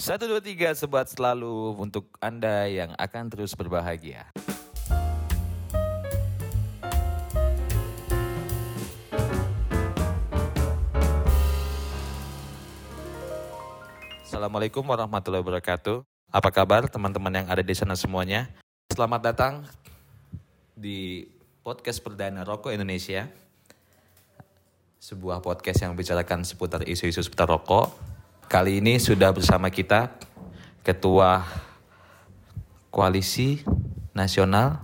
Satu, 0.00 0.24
dua, 0.24 0.40
tiga, 0.40 0.72
sebat 0.72 1.12
selalu 1.12 1.76
untuk 1.76 2.08
Anda 2.24 2.64
yang 2.72 2.96
akan 2.96 3.28
terus 3.28 3.52
berbahagia. 3.52 4.32
Assalamualaikum 14.24 14.80
warahmatullahi 14.88 15.44
wabarakatuh. 15.44 16.00
Apa 16.32 16.48
kabar 16.48 16.88
teman-teman 16.88 17.44
yang 17.44 17.52
ada 17.52 17.60
di 17.60 17.76
sana 17.76 17.92
semuanya? 17.92 18.48
Selamat 18.88 19.20
datang 19.20 19.68
di 20.72 21.28
podcast 21.60 22.00
perdana 22.00 22.40
Rokok 22.48 22.72
Indonesia. 22.72 23.28
Sebuah 24.96 25.44
podcast 25.44 25.84
yang 25.84 25.92
membicarakan 25.92 26.48
seputar 26.48 26.88
isu-isu 26.88 27.20
seputar 27.20 27.52
rokok. 27.52 27.92
Kali 28.50 28.82
ini 28.82 28.98
sudah 28.98 29.30
bersama 29.30 29.70
kita 29.70 30.10
Ketua 30.82 31.46
Koalisi 32.90 33.62
Nasional 34.10 34.82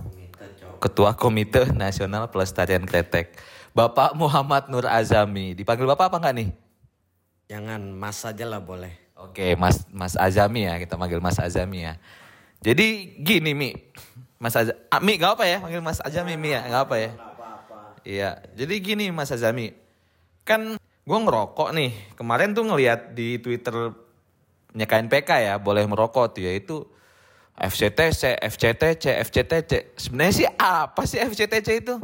Ketua 0.78 1.18
Komite 1.18 1.74
Nasional 1.74 2.30
Pelestarian 2.30 2.86
Kretek 2.86 3.34
Bapak 3.74 4.14
Muhammad 4.14 4.70
Nur 4.70 4.86
Azami 4.86 5.58
Dipanggil 5.58 5.82
Bapak 5.82 6.14
apa 6.14 6.22
enggak 6.22 6.34
nih? 6.38 6.48
Jangan 7.50 7.90
mas 7.90 8.22
saja 8.22 8.46
lah 8.46 8.62
boleh. 8.62 8.94
Oke, 9.18 9.58
Mas 9.58 9.82
Mas 9.90 10.14
Azami 10.14 10.70
ya, 10.70 10.78
kita 10.78 10.94
manggil 10.94 11.18
Mas 11.18 11.42
Azami 11.42 11.90
ya. 11.90 11.98
Jadi 12.62 13.18
gini 13.18 13.50
Mi, 13.50 13.74
Mas 14.38 14.54
Azami, 14.54 14.78
ah, 14.94 15.02
Mi 15.02 15.18
gak 15.18 15.42
apa 15.42 15.44
ya, 15.50 15.58
manggil 15.58 15.82
Mas 15.82 15.98
Azami 15.98 16.38
Mi 16.38 16.54
ya, 16.54 16.62
gak 16.70 16.86
apa 16.86 16.96
ya. 17.02 17.10
Iya, 18.06 18.30
jadi 18.54 18.74
gini 18.78 19.10
Mas 19.10 19.34
Azami, 19.34 19.74
kan 20.46 20.78
gue 21.06 21.18
ngerokok 21.22 21.70
nih, 21.70 21.94
kemarin 22.18 22.50
tuh 22.50 22.66
ngeliat 22.66 23.14
di 23.14 23.38
Twitter 23.38 23.94
KNPK 24.74 25.30
ya, 25.38 25.54
boleh 25.62 25.86
merokok 25.86 26.34
tuh 26.34 26.42
yaitu 26.42 26.82
FCTC, 27.56 28.36
FCTC, 28.42 29.04
FCTC. 29.24 29.96
Sebenarnya 29.96 30.34
sih 30.34 30.48
apa 30.50 31.08
sih 31.08 31.22
FCTC 31.22 31.68
itu? 31.80 31.96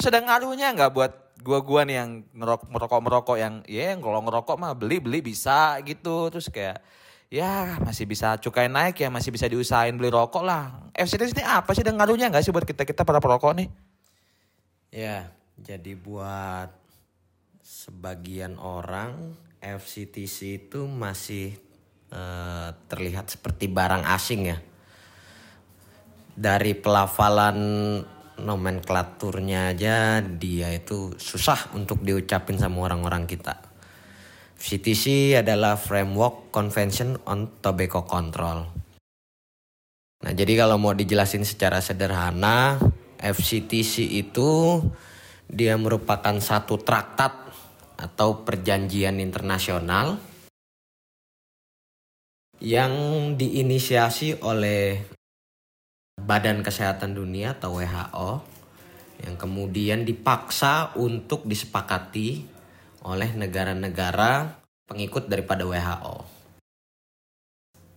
Ada 0.00 0.22
ngaruhnya 0.22 0.70
nggak 0.76 0.92
buat 0.94 1.12
gua-gua 1.42 1.82
nih 1.88 1.96
yang 1.98 2.10
ngerokok 2.36 2.68
merokok 2.70 3.00
merokok 3.02 3.36
yang 3.40 3.54
ya 3.66 3.96
yang 3.96 4.00
kalau 4.04 4.20
ngerokok 4.22 4.56
mah 4.60 4.72
beli 4.78 5.02
beli 5.02 5.18
bisa 5.20 5.80
gitu. 5.82 6.30
Terus 6.30 6.46
kayak 6.48 6.78
ya 7.26 7.74
masih 7.82 8.06
bisa 8.06 8.38
cukai 8.38 8.70
naik 8.70 9.02
ya 9.02 9.10
masih 9.10 9.34
bisa 9.34 9.50
diusahain 9.50 9.98
beli 9.98 10.14
rokok 10.14 10.46
lah. 10.46 10.88
FCTC 10.94 11.42
ini 11.42 11.44
apa 11.44 11.74
sih? 11.74 11.82
Ada 11.82 11.90
ngaruhnya 11.90 12.30
nggak 12.30 12.44
sih 12.46 12.54
buat 12.54 12.64
kita 12.64 12.86
kita 12.86 13.02
para 13.02 13.18
perokok 13.18 13.52
nih? 13.58 13.68
Ya, 14.94 15.30
jadi 15.58 15.98
buat 15.98 16.79
sebagian 17.90 18.54
orang 18.62 19.34
FCTC 19.58 20.62
itu 20.70 20.86
masih 20.86 21.58
eh, 22.14 22.68
terlihat 22.86 23.34
seperti 23.34 23.66
barang 23.66 24.06
asing 24.06 24.46
ya. 24.46 24.58
Dari 26.30 26.78
pelafalan 26.78 27.58
nomenklaturnya 28.38 29.74
aja 29.74 30.22
dia 30.22 30.70
itu 30.70 31.18
susah 31.18 31.74
untuk 31.74 32.06
diucapin 32.06 32.56
sama 32.56 32.86
orang-orang 32.86 33.26
kita. 33.26 33.58
FCTC 34.54 35.34
adalah 35.42 35.74
Framework 35.74 36.54
Convention 36.54 37.18
on 37.26 37.58
Tobacco 37.58 38.06
Control. 38.06 38.58
Nah, 40.20 40.32
jadi 40.36 40.52
kalau 40.52 40.76
mau 40.78 40.92
dijelasin 40.92 41.48
secara 41.48 41.80
sederhana, 41.80 42.76
FCTC 43.18 44.20
itu 44.20 44.80
dia 45.50 45.74
merupakan 45.74 46.38
satu 46.38 46.78
traktat 46.78 47.49
atau 48.00 48.40
perjanjian 48.42 49.20
internasional 49.20 50.16
yang 52.60 52.92
diinisiasi 53.36 54.40
oleh 54.40 55.04
Badan 56.16 56.64
Kesehatan 56.64 57.12
Dunia 57.12 57.56
atau 57.60 57.76
WHO 57.76 58.30
yang 59.20 59.36
kemudian 59.36 60.08
dipaksa 60.08 60.96
untuk 60.96 61.44
disepakati 61.44 62.44
oleh 63.04 63.30
negara-negara 63.36 64.60
pengikut 64.88 65.28
daripada 65.28 65.68
WHO 65.68 66.40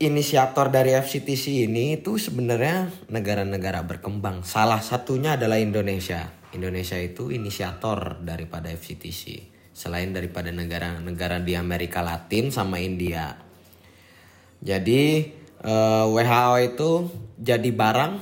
inisiator 0.03 0.68
dari 0.68 0.91
FCTC 0.91 1.64
ini 1.64 1.96
itu 1.96 2.20
sebenarnya 2.20 2.91
negara-negara 3.08 3.88
berkembang. 3.88 4.44
Salah 4.44 4.84
satunya 4.84 5.40
adalah 5.40 5.64
Indonesia. 5.64 6.28
Indonesia 6.52 7.00
itu 7.00 7.31
inisiator 7.31 8.20
daripada 8.20 8.68
FCTC. 8.68 9.53
Selain 9.73 10.13
daripada 10.13 10.53
negara-negara 10.53 11.41
di 11.41 11.57
Amerika 11.57 12.06
Latin 12.06 12.53
sama 12.53 12.78
India. 12.78 13.34
Jadi 14.63 15.01
eh, 15.59 16.06
WHO 16.07 16.53
itu 16.61 16.89
jadi 17.41 17.69
barang 17.73 18.13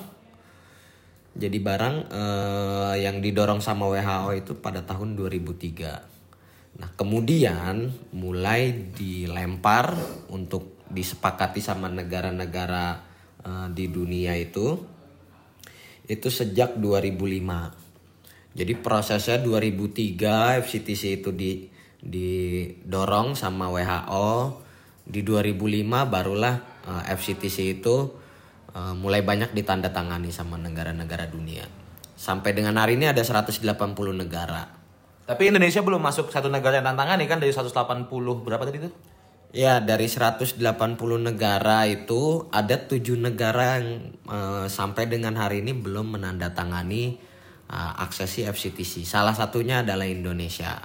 jadi 1.31 1.57
barang 1.63 1.95
eh, 2.11 2.95
yang 3.03 3.19
didorong 3.19 3.59
sama 3.59 3.87
WHO 3.91 4.31
itu 4.35 4.51
pada 4.57 4.83
tahun 4.83 5.13
2003. 5.19 6.11
Nah, 6.79 6.89
kemudian 6.95 7.91
mulai 8.15 8.71
dilempar 8.95 9.91
untuk 10.31 10.81
disepakati 10.91 11.63
sama 11.63 11.87
negara-negara 11.87 12.99
uh, 13.43 13.67
di 13.71 13.87
dunia 13.87 14.35
itu 14.35 14.75
itu 16.07 16.27
sejak 16.27 16.75
2005. 16.75 17.90
Jadi 18.51 18.73
prosesnya 18.79 19.39
2003 19.39 20.59
FCTC 20.59 21.23
itu 21.23 21.31
di 21.31 21.71
didorong 22.01 23.37
sama 23.37 23.71
WHO. 23.71 24.59
Di 25.01 25.25
2005 25.25 26.07
barulah 26.07 26.55
uh, 26.87 27.03
FCTC 27.09 27.81
itu 27.81 27.95
uh, 28.75 28.93
mulai 28.95 29.23
banyak 29.23 29.51
ditandatangani 29.55 30.29
sama 30.29 30.59
negara-negara 30.59 31.27
dunia. 31.27 31.65
Sampai 32.15 32.53
dengan 32.53 32.77
hari 32.77 32.99
ini 32.99 33.09
ada 33.09 33.23
180 33.23 33.65
negara. 34.13 34.79
tapi 35.21 35.47
Indonesia 35.47 35.79
belum 35.79 36.03
masuk 36.03 36.27
satu 36.27 36.51
negara 36.51 36.83
yang 36.83 36.91
tantangan 36.91 37.15
kan 37.23 37.39
dari 37.39 37.55
180 37.55 37.71
berapa 38.43 38.67
tadi 38.67 38.83
tuh 38.83 38.91
Ya, 39.51 39.83
dari 39.83 40.07
180 40.07 40.55
negara 41.19 41.83
itu 41.83 42.47
ada 42.55 42.87
tujuh 42.87 43.19
negara 43.19 43.75
yang 43.75 44.15
eh, 44.31 44.65
sampai 44.71 45.11
dengan 45.11 45.35
hari 45.35 45.59
ini 45.59 45.75
belum 45.75 46.15
menandatangani 46.15 47.19
eh, 47.71 47.93
aksesi 48.03 48.43
FCTC. 48.43 49.07
Salah 49.07 49.31
satunya 49.31 49.81
adalah 49.81 50.05
Indonesia. 50.05 50.75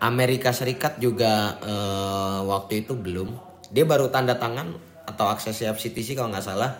Amerika 0.00 0.56
Serikat 0.56 0.96
juga 0.96 1.60
eh, 1.60 2.40
waktu 2.48 2.88
itu 2.88 2.96
belum. 2.96 3.36
Dia 3.68 3.84
baru 3.84 4.08
tanda 4.08 4.40
tangan 4.40 4.72
atau 5.04 5.28
aksesi 5.28 5.68
FCTC 5.68 6.16
kalau 6.16 6.32
nggak 6.32 6.44
salah 6.44 6.72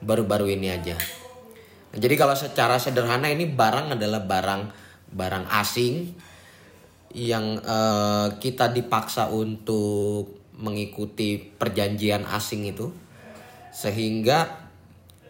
baru-baru 0.00 0.56
ini 0.56 0.72
aja. 0.72 0.96
Jadi 1.96 2.14
kalau 2.18 2.36
secara 2.36 2.76
sederhana 2.76 3.32
ini 3.32 3.48
barang 3.48 3.96
adalah 3.96 4.20
barang 4.24 4.62
barang 5.12 5.46
asing 5.64 6.12
yang 7.16 7.56
eh, 7.60 8.28
kita 8.36 8.72
dipaksa 8.72 9.32
untuk 9.32 10.44
mengikuti 10.56 11.36
perjanjian 11.36 12.24
asing 12.24 12.64
itu 12.68 12.88
sehingga 13.76 14.65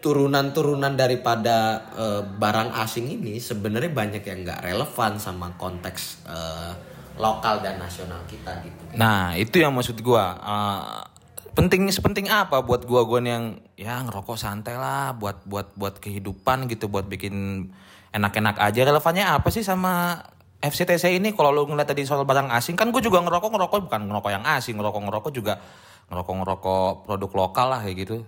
turunan-turunan 0.07 0.95
daripada 0.95 1.83
eh, 1.99 2.21
barang 2.23 2.71
asing 2.79 3.11
ini 3.19 3.43
sebenarnya 3.43 3.91
banyak 3.91 4.23
yang 4.23 4.47
nggak 4.47 4.63
relevan 4.63 5.19
sama 5.19 5.51
konteks 5.59 6.23
eh, 6.23 6.71
lokal 7.19 7.59
dan 7.59 7.75
nasional 7.75 8.23
kita 8.23 8.63
gitu. 8.63 8.95
Nah 8.95 9.35
itu 9.35 9.59
yang 9.59 9.75
maksud 9.75 9.99
gua. 9.99 10.39
Eh, 10.39 11.03
penting 11.51 11.91
sepenting 11.91 12.31
apa 12.31 12.63
buat 12.63 12.87
gua 12.87 13.03
yang 13.19 13.59
ya 13.75 13.99
ngerokok 14.07 14.39
santai 14.39 14.79
lah 14.79 15.11
buat 15.11 15.43
buat 15.43 15.75
buat 15.75 15.99
kehidupan 15.99 16.71
gitu 16.71 16.87
buat 16.87 17.11
bikin 17.11 17.67
enak-enak 18.15 18.63
aja. 18.63 18.87
Relevannya 18.87 19.27
apa 19.27 19.51
sih 19.51 19.67
sama 19.67 20.23
FCTC 20.63 21.19
ini? 21.19 21.35
Kalau 21.35 21.51
lu 21.51 21.67
ngeliat 21.67 21.91
tadi 21.91 22.07
soal 22.07 22.23
barang 22.23 22.47
asing 22.55 22.79
kan 22.79 22.95
gue 22.95 23.03
juga 23.03 23.19
ngerokok 23.27 23.51
ngerokok 23.51 23.79
bukan 23.91 24.01
ngerokok 24.07 24.31
yang 24.31 24.45
asing 24.55 24.79
ngerokok 24.79 25.01
ngerokok 25.03 25.31
juga 25.35 25.59
ngerokok 26.07 26.33
ngerokok 26.39 26.91
produk 27.03 27.31
lokal 27.35 27.67
lah 27.75 27.83
kayak 27.83 28.07
gitu 28.07 28.23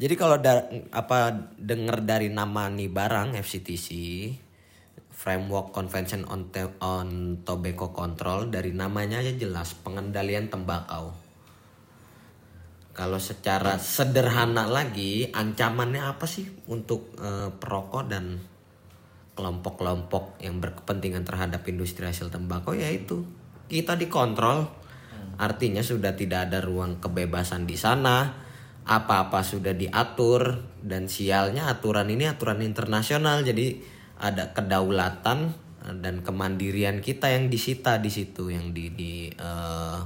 Jadi 0.00 0.14
kalau 0.16 0.40
da- 0.40 0.64
apa 0.96 1.52
dengar 1.60 2.00
dari 2.00 2.32
nama 2.32 2.72
nih 2.72 2.88
barang 2.88 3.36
FCTC 3.36 3.88
Framework 5.12 5.76
Convention 5.76 6.24
on, 6.24 6.48
Te- 6.48 6.80
on 6.80 7.36
Tobacco 7.44 7.92
Control 7.92 8.48
dari 8.48 8.72
namanya 8.72 9.20
aja 9.20 9.36
jelas 9.36 9.76
pengendalian 9.84 10.48
tembakau. 10.48 11.12
Kalau 12.96 13.20
secara 13.20 13.76
sederhana 13.76 14.64
lagi 14.64 15.28
ancamannya 15.28 16.00
apa 16.00 16.24
sih 16.24 16.48
untuk 16.72 17.12
eh, 17.20 17.52
perokok 17.52 18.08
dan 18.08 18.40
kelompok-kelompok 19.36 20.40
yang 20.40 20.64
berkepentingan 20.64 21.28
terhadap 21.28 21.60
industri 21.68 22.08
hasil 22.08 22.32
tembakau 22.32 22.72
yaitu 22.72 23.28
kita 23.68 24.00
dikontrol. 24.00 24.64
Artinya 25.36 25.84
sudah 25.84 26.16
tidak 26.16 26.48
ada 26.48 26.64
ruang 26.64 27.00
kebebasan 27.00 27.68
di 27.68 27.76
sana. 27.76 28.48
Apa-apa 28.88 29.44
sudah 29.44 29.76
diatur 29.76 30.60
dan 30.80 31.06
sialnya 31.06 31.68
aturan 31.68 32.08
ini 32.08 32.26
aturan 32.26 32.64
internasional. 32.64 33.44
Jadi 33.44 33.80
ada 34.20 34.52
kedaulatan 34.52 35.52
eh, 35.86 35.96
dan 36.00 36.20
kemandirian 36.24 37.00
kita 37.04 37.32
yang 37.32 37.48
disita 37.48 38.00
di 38.00 38.10
situ 38.12 38.52
yang 38.52 38.72
di, 38.72 38.92
di 38.92 39.12
eh, 39.32 39.98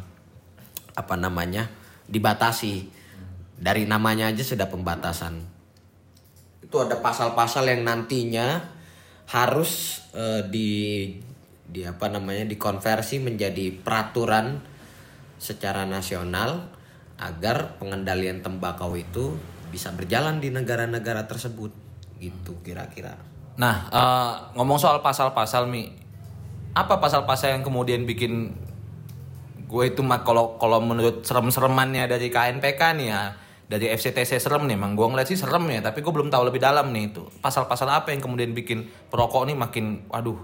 apa 0.94 1.15
namanya 1.19 1.71
dibatasi. 2.06 3.03
Dari 3.55 3.87
namanya 3.87 4.35
aja 4.35 4.43
sudah 4.43 4.67
pembatasan. 4.67 5.38
Itu 6.67 6.82
ada 6.82 6.99
pasal-pasal 6.99 7.70
yang 7.70 7.87
nantinya 7.87 8.75
harus 9.31 10.03
eh, 10.12 10.43
di 10.50 10.70
di 11.65 11.81
apa 11.82 12.12
namanya 12.12 12.44
dikonversi 12.44 13.25
menjadi 13.25 13.73
peraturan 13.73 14.61
secara 15.41 15.88
nasional 15.88 16.74
agar 17.25 17.81
pengendalian 17.81 18.44
tembakau 18.44 18.93
itu 18.93 19.41
bisa 19.73 19.91
berjalan 19.97 20.38
di 20.38 20.53
negara-negara 20.53 21.25
tersebut. 21.25 21.73
Gitu 22.21 22.61
kira-kira. 22.61 23.17
Nah, 23.56 23.88
eh, 23.88 24.32
ngomong 24.59 24.76
soal 24.76 25.00
pasal-pasal 25.00 25.65
mi, 25.67 25.88
apa 26.76 27.00
pasal-pasal 27.00 27.56
yang 27.56 27.65
kemudian 27.65 28.05
bikin 28.05 28.53
gue 29.65 29.85
itu 29.91 30.05
mah 30.05 30.23
kalau 30.23 30.61
kalau 30.61 30.79
menurut 30.79 31.25
serem-seremannya 31.25 32.06
dari 32.06 32.29
KNPK 32.29 32.82
nih 33.00 33.09
ya, 33.11 33.35
dari 33.67 33.91
FCTC 33.91 34.38
serem 34.38 34.69
nih, 34.69 34.77
emang 34.77 34.94
gue 34.94 35.06
ngeliat 35.06 35.27
sih 35.27 35.38
serem 35.38 35.65
ya, 35.70 35.81
tapi 35.81 36.05
gue 36.05 36.12
belum 36.12 36.29
tahu 36.29 36.53
lebih 36.53 36.61
dalam 36.61 36.93
nih 36.93 37.15
itu. 37.15 37.27
Pasal-pasal 37.41 37.88
apa 37.91 38.12
yang 38.12 38.20
kemudian 38.20 38.53
bikin 38.53 38.87
perokok 39.09 39.49
nih 39.49 39.56
makin, 39.56 40.05
waduh, 40.11 40.38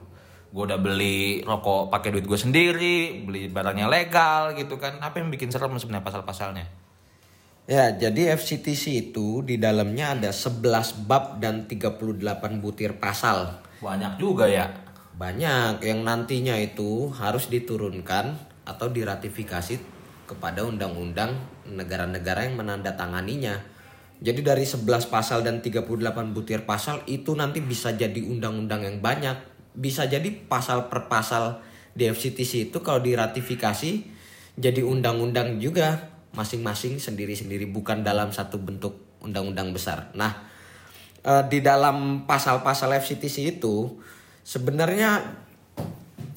gue 0.50 0.62
udah 0.66 0.82
beli 0.82 1.46
rokok 1.46 1.94
pakai 1.94 2.10
duit 2.10 2.26
gue 2.26 2.38
sendiri, 2.38 3.22
beli 3.22 3.46
barangnya 3.46 3.86
legal 3.86 4.58
gitu 4.58 4.82
kan, 4.82 4.98
apa 4.98 5.22
yang 5.22 5.30
bikin 5.30 5.54
serem 5.54 5.78
sebenarnya 5.78 6.06
pasal-pasalnya? 6.06 6.66
Ya, 7.70 7.94
jadi 7.94 8.34
FCTC 8.34 9.14
itu 9.14 9.46
di 9.46 9.54
dalamnya 9.54 10.18
ada 10.18 10.34
11 10.34 11.06
bab 11.06 11.38
dan 11.38 11.70
38 11.70 12.18
butir 12.58 12.98
pasal. 12.98 13.62
Banyak 13.78 14.18
juga 14.18 14.50
ya. 14.50 14.74
Banyak 15.14 15.78
yang 15.86 16.02
nantinya 16.02 16.58
itu 16.58 17.14
harus 17.14 17.46
diturunkan 17.46 18.34
atau 18.66 18.90
diratifikasi 18.90 19.78
kepada 20.26 20.66
undang-undang 20.66 21.38
negara-negara 21.66 22.50
yang 22.50 22.58
menandatanganinya. 22.58 23.62
Jadi 24.18 24.40
dari 24.42 24.66
11 24.66 25.06
pasal 25.06 25.46
dan 25.46 25.62
38 25.62 25.86
butir 26.34 26.66
pasal 26.66 27.06
itu 27.06 27.38
nanti 27.38 27.62
bisa 27.62 27.94
jadi 27.94 28.18
undang-undang 28.18 28.82
yang 28.82 28.98
banyak. 28.98 29.49
Bisa 29.74 30.06
jadi 30.06 30.28
pasal 30.30 30.90
per 30.90 31.06
pasal 31.06 31.62
di 31.94 32.06
FCTC 32.06 32.70
itu 32.70 32.78
kalau 32.80 33.02
diratifikasi 33.02 33.90
jadi 34.60 34.80
undang-undang 34.84 35.58
juga 35.58 36.10
masing-masing 36.36 37.02
sendiri-sendiri 37.02 37.66
bukan 37.66 38.06
dalam 38.06 38.30
satu 38.30 38.60
bentuk 38.60 38.98
undang-undang 39.20 39.74
besar. 39.74 40.14
Nah, 40.14 40.46
eh, 41.26 41.42
di 41.50 41.58
dalam 41.60 42.24
pasal-pasal 42.24 42.94
FCTC 43.02 43.58
itu 43.58 43.98
sebenarnya 44.46 45.22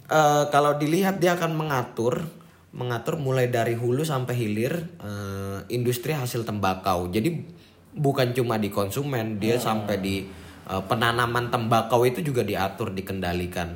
eh, 0.09 0.44
kalau 0.50 0.77
dilihat 0.77 1.21
dia 1.21 1.38
akan 1.38 1.53
mengatur 1.53 2.25
mengatur 2.74 3.21
mulai 3.21 3.53
dari 3.53 3.77
hulu 3.77 4.01
sampai 4.01 4.33
hilir 4.33 4.74
eh, 4.97 5.59
industri 5.69 6.18
hasil 6.18 6.41
tembakau. 6.41 7.06
Jadi 7.13 7.45
bukan 7.94 8.33
cuma 8.33 8.57
di 8.57 8.74
konsumen, 8.74 9.38
dia 9.38 9.62
sampai 9.62 10.01
di 10.01 10.25
eh, 10.68 10.83
penanaman 10.86 11.51
tembakau 11.51 12.04
itu 12.07 12.24
juga 12.24 12.44
diatur 12.45 12.92
dikendalikan 12.92 13.75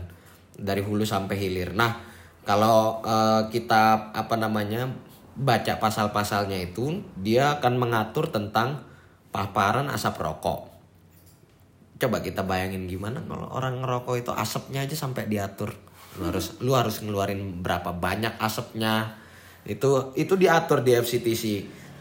dari 0.57 0.81
hulu 0.81 1.05
sampai 1.05 1.35
hilir. 1.37 1.75
Nah, 1.77 2.01
kalau 2.47 3.03
eh, 3.05 3.41
kita 3.51 4.13
apa 4.15 4.35
namanya 4.39 4.89
baca 5.37 5.77
pasal-pasalnya 5.77 6.57
itu, 6.57 7.05
dia 7.19 7.61
akan 7.61 7.73
mengatur 7.77 8.33
tentang 8.33 8.81
paparan 9.29 9.91
asap 9.93 10.17
rokok. 10.17 10.73
Coba 11.97 12.21
kita 12.21 12.45
bayangin 12.45 12.89
gimana 12.89 13.21
kalau 13.25 13.49
orang 13.53 13.81
ngerokok 13.81 14.15
itu 14.21 14.31
asapnya 14.33 14.85
aja 14.85 14.93
sampai 14.97 15.29
diatur. 15.29 15.73
Lu 16.17 16.29
harus 16.29 16.57
lu 16.61 16.73
harus 16.73 17.01
ngeluarin 17.05 17.61
berapa 17.61 17.93
banyak 17.93 18.37
asapnya. 18.41 19.17
Itu 19.65 20.13
itu 20.17 20.33
diatur 20.37 20.81
di 20.81 20.97
FCTC. 20.97 21.43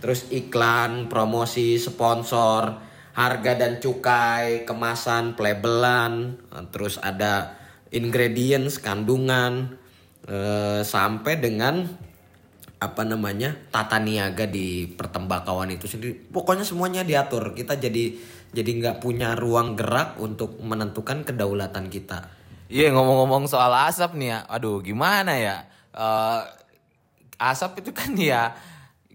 Terus 0.00 0.28
iklan, 0.32 1.08
promosi, 1.08 1.80
sponsor, 1.80 2.85
harga 3.16 3.56
dan 3.56 3.80
cukai, 3.80 4.68
kemasan, 4.68 5.40
pelabelan, 5.40 6.36
terus 6.68 7.00
ada 7.00 7.56
ingredients, 7.88 8.76
kandungan 8.76 9.80
eh, 10.28 10.84
sampai 10.84 11.40
dengan 11.40 11.88
apa 12.76 13.08
namanya 13.08 13.56
tata 13.72 13.96
niaga 13.96 14.44
di 14.44 14.84
pertembakauan 14.84 15.72
itu 15.72 15.88
sendiri. 15.88 16.12
Pokoknya 16.28 16.60
semuanya 16.60 17.00
diatur. 17.08 17.56
Kita 17.56 17.80
jadi 17.80 18.12
jadi 18.52 18.70
nggak 18.84 19.00
punya 19.00 19.32
ruang 19.32 19.80
gerak 19.80 20.20
untuk 20.20 20.60
menentukan 20.60 21.24
kedaulatan 21.24 21.88
kita. 21.88 22.28
Iya 22.68 22.92
ngomong-ngomong 22.92 23.48
soal 23.48 23.72
asap 23.88 24.18
nih 24.20 24.28
ya, 24.36 24.38
aduh 24.44 24.84
gimana 24.84 25.40
ya? 25.40 25.64
Eh, 25.96 26.40
asap 27.40 27.80
itu 27.80 27.96
kan 27.96 28.12
ya, 28.12 28.52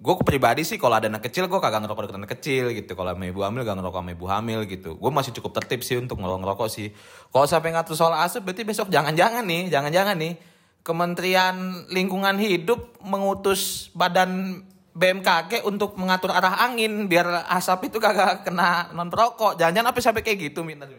gue 0.01 0.15
pribadi 0.25 0.65
sih 0.65 0.81
kalau 0.81 0.97
ada 0.97 1.05
anak 1.05 1.21
kecil 1.29 1.45
gue 1.45 1.61
kagak 1.61 1.85
ngerokok 1.85 2.09
dengan 2.09 2.25
anak 2.25 2.33
kecil 2.41 2.73
gitu. 2.73 2.97
Kalau 2.97 3.13
sama 3.13 3.29
ibu 3.29 3.45
hamil 3.45 3.61
gak 3.61 3.77
ngerokok 3.77 3.99
sama 4.01 4.11
ibu 4.17 4.25
hamil 4.25 4.59
gitu. 4.65 4.97
Gue 4.97 5.11
masih 5.13 5.31
cukup 5.37 5.61
tertib 5.61 5.85
sih 5.85 6.01
untuk 6.01 6.17
ngerokok 6.17 6.41
ngerokok 6.41 6.67
sih. 6.73 6.89
Kalau 7.29 7.45
sampai 7.45 7.69
ngatur 7.77 7.93
soal 7.93 8.17
asap 8.17 8.49
berarti 8.49 8.65
besok 8.65 8.89
jangan-jangan 8.89 9.45
nih, 9.45 9.69
jangan-jangan 9.69 10.17
nih 10.17 10.33
Kementerian 10.81 11.85
Lingkungan 11.93 12.41
Hidup 12.41 12.97
mengutus 13.05 13.93
badan 13.93 14.65
BMKG 14.97 15.61
untuk 15.69 15.93
mengatur 15.95 16.33
arah 16.33 16.65
angin 16.65 17.05
biar 17.05 17.45
asap 17.53 17.93
itu 17.93 18.01
kagak 18.01 18.41
kena 18.41 18.89
non 18.97 19.13
perokok. 19.13 19.61
Jangan-jangan 19.61 19.93
apa 19.93 19.99
sampai 20.01 20.25
kayak 20.25 20.49
gitu 20.49 20.65
minta 20.65 20.89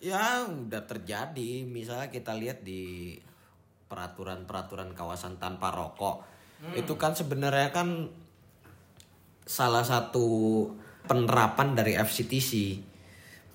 ya 0.00 0.48
udah 0.48 0.82
terjadi 0.88 1.68
misalnya 1.68 2.08
kita 2.08 2.32
lihat 2.32 2.64
di 2.64 3.12
peraturan-peraturan 3.84 4.96
kawasan 4.96 5.36
tanpa 5.36 5.68
rokok 5.68 6.24
itu 6.76 6.94
kan 7.00 7.16
sebenarnya 7.16 7.72
kan 7.72 8.12
salah 9.48 9.82
satu 9.82 10.28
penerapan 11.08 11.74
dari 11.74 11.96
FCTC 11.96 12.78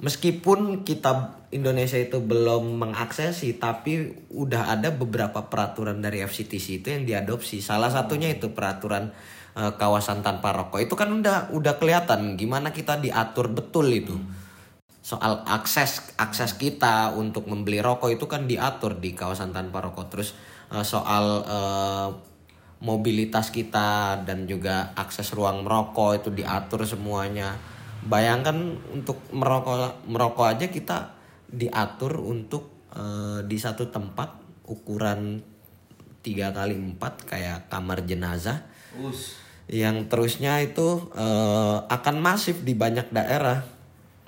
meskipun 0.03 0.83
kita 0.83 1.39
Indonesia 1.55 1.95
itu 1.95 2.19
belum 2.19 2.83
mengaksesi 2.83 3.55
tapi 3.55 4.11
udah 4.35 4.75
ada 4.75 4.91
beberapa 4.91 5.47
peraturan 5.47 6.03
dari 6.03 6.19
FCTC 6.19 6.83
itu 6.83 6.87
yang 6.91 7.07
diadopsi. 7.07 7.63
Salah 7.63 7.87
satunya 7.87 8.27
itu 8.27 8.51
peraturan 8.51 9.15
eh, 9.55 9.71
kawasan 9.79 10.19
tanpa 10.19 10.51
rokok. 10.51 10.83
Itu 10.83 10.99
kan 10.99 11.15
udah 11.15 11.55
udah 11.55 11.73
kelihatan 11.79 12.35
gimana 12.35 12.75
kita 12.75 12.99
diatur 12.99 13.47
betul 13.47 13.87
itu. 13.87 14.19
Soal 14.99 15.45
akses 15.47 16.11
akses 16.19 16.57
kita 16.59 17.13
untuk 17.15 17.47
membeli 17.47 17.79
rokok 17.79 18.11
itu 18.11 18.25
kan 18.27 18.49
diatur 18.49 18.99
di 18.99 19.15
kawasan 19.15 19.55
tanpa 19.55 19.79
rokok. 19.79 20.11
Terus 20.11 20.35
eh, 20.75 20.83
soal 20.83 21.25
eh, 21.47 22.09
mobilitas 22.85 23.49
kita 23.49 24.21
dan 24.29 24.45
juga 24.45 24.93
akses 24.93 25.33
ruang 25.33 25.65
merokok 25.65 26.21
itu 26.21 26.29
diatur 26.29 26.85
semuanya. 26.85 27.57
Bayangkan 28.05 28.77
untuk 28.93 29.17
merokok 29.33 30.05
merokok 30.05 30.45
aja 30.45 30.69
kita 30.69 31.17
diatur 31.49 32.21
untuk 32.21 32.85
eh, 32.93 33.41
di 33.41 33.57
satu 33.57 33.89
tempat 33.89 34.61
ukuran 34.69 35.41
tiga 36.21 36.53
kali 36.53 36.77
empat 36.77 37.25
kayak 37.25 37.73
kamar 37.73 38.05
jenazah. 38.05 38.61
Yang 39.65 40.05
terusnya 40.05 40.61
itu 40.61 41.09
eh, 41.17 41.77
akan 41.89 42.15
masif 42.21 42.61
di 42.61 42.77
banyak 42.77 43.09
daerah. 43.09 43.65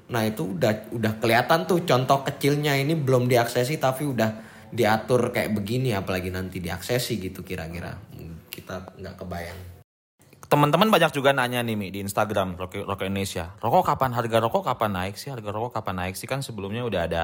Nah 0.09 0.25
itu 0.25 0.57
udah 0.57 0.89
udah 0.97 1.13
kelihatan 1.21 1.69
tuh 1.69 1.85
contoh 1.85 2.25
kecilnya 2.25 2.73
ini 2.73 2.97
belum 2.97 3.29
diaksesi 3.29 3.77
tapi 3.77 4.09
udah 4.09 4.47
diatur 4.73 5.29
kayak 5.29 5.53
begini 5.53 5.93
apalagi 5.93 6.33
nanti 6.33 6.59
diaksesi 6.59 7.21
gitu 7.23 7.39
kira-kira 7.39 8.06
kita 8.57 8.97
nggak 8.97 9.15
kebayang. 9.21 9.59
Teman-teman 10.47 10.89
banyak 10.89 11.11
juga 11.13 11.35
nanya 11.35 11.61
nih 11.61 11.75
Mi 11.75 11.91
di 11.91 11.99
Instagram 12.01 12.57
Rokok, 12.57 13.03
Indonesia. 13.05 13.53
Rokok 13.59 13.83
kapan 13.83 14.15
harga 14.15 14.37
rokok 14.39 14.63
kapan 14.63 14.91
naik 14.95 15.19
sih? 15.19 15.29
Harga 15.29 15.51
rokok 15.51 15.75
kapan 15.75 16.07
naik 16.07 16.15
sih? 16.15 16.25
Kan 16.25 16.39
sebelumnya 16.39 16.87
udah 16.87 17.01
ada 17.05 17.21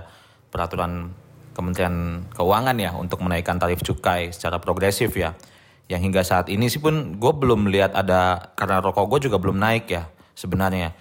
peraturan 0.51 1.15
Kementerian 1.53 2.27
Keuangan 2.33 2.75
ya 2.81 2.91
untuk 2.97 3.21
menaikkan 3.23 3.61
tarif 3.61 3.79
cukai 3.79 4.35
secara 4.35 4.59
progresif 4.59 5.15
ya. 5.15 5.37
Yang 5.87 6.01
hingga 6.09 6.21
saat 6.25 6.51
ini 6.51 6.67
sih 6.67 6.83
pun 6.83 7.15
gue 7.15 7.33
belum 7.33 7.71
lihat 7.71 7.95
ada 7.95 8.51
karena 8.59 8.83
rokok 8.83 9.07
gue 9.07 9.31
juga 9.31 9.39
belum 9.39 9.55
naik 9.55 9.85
ya 9.87 10.03
sebenarnya. 10.35 10.91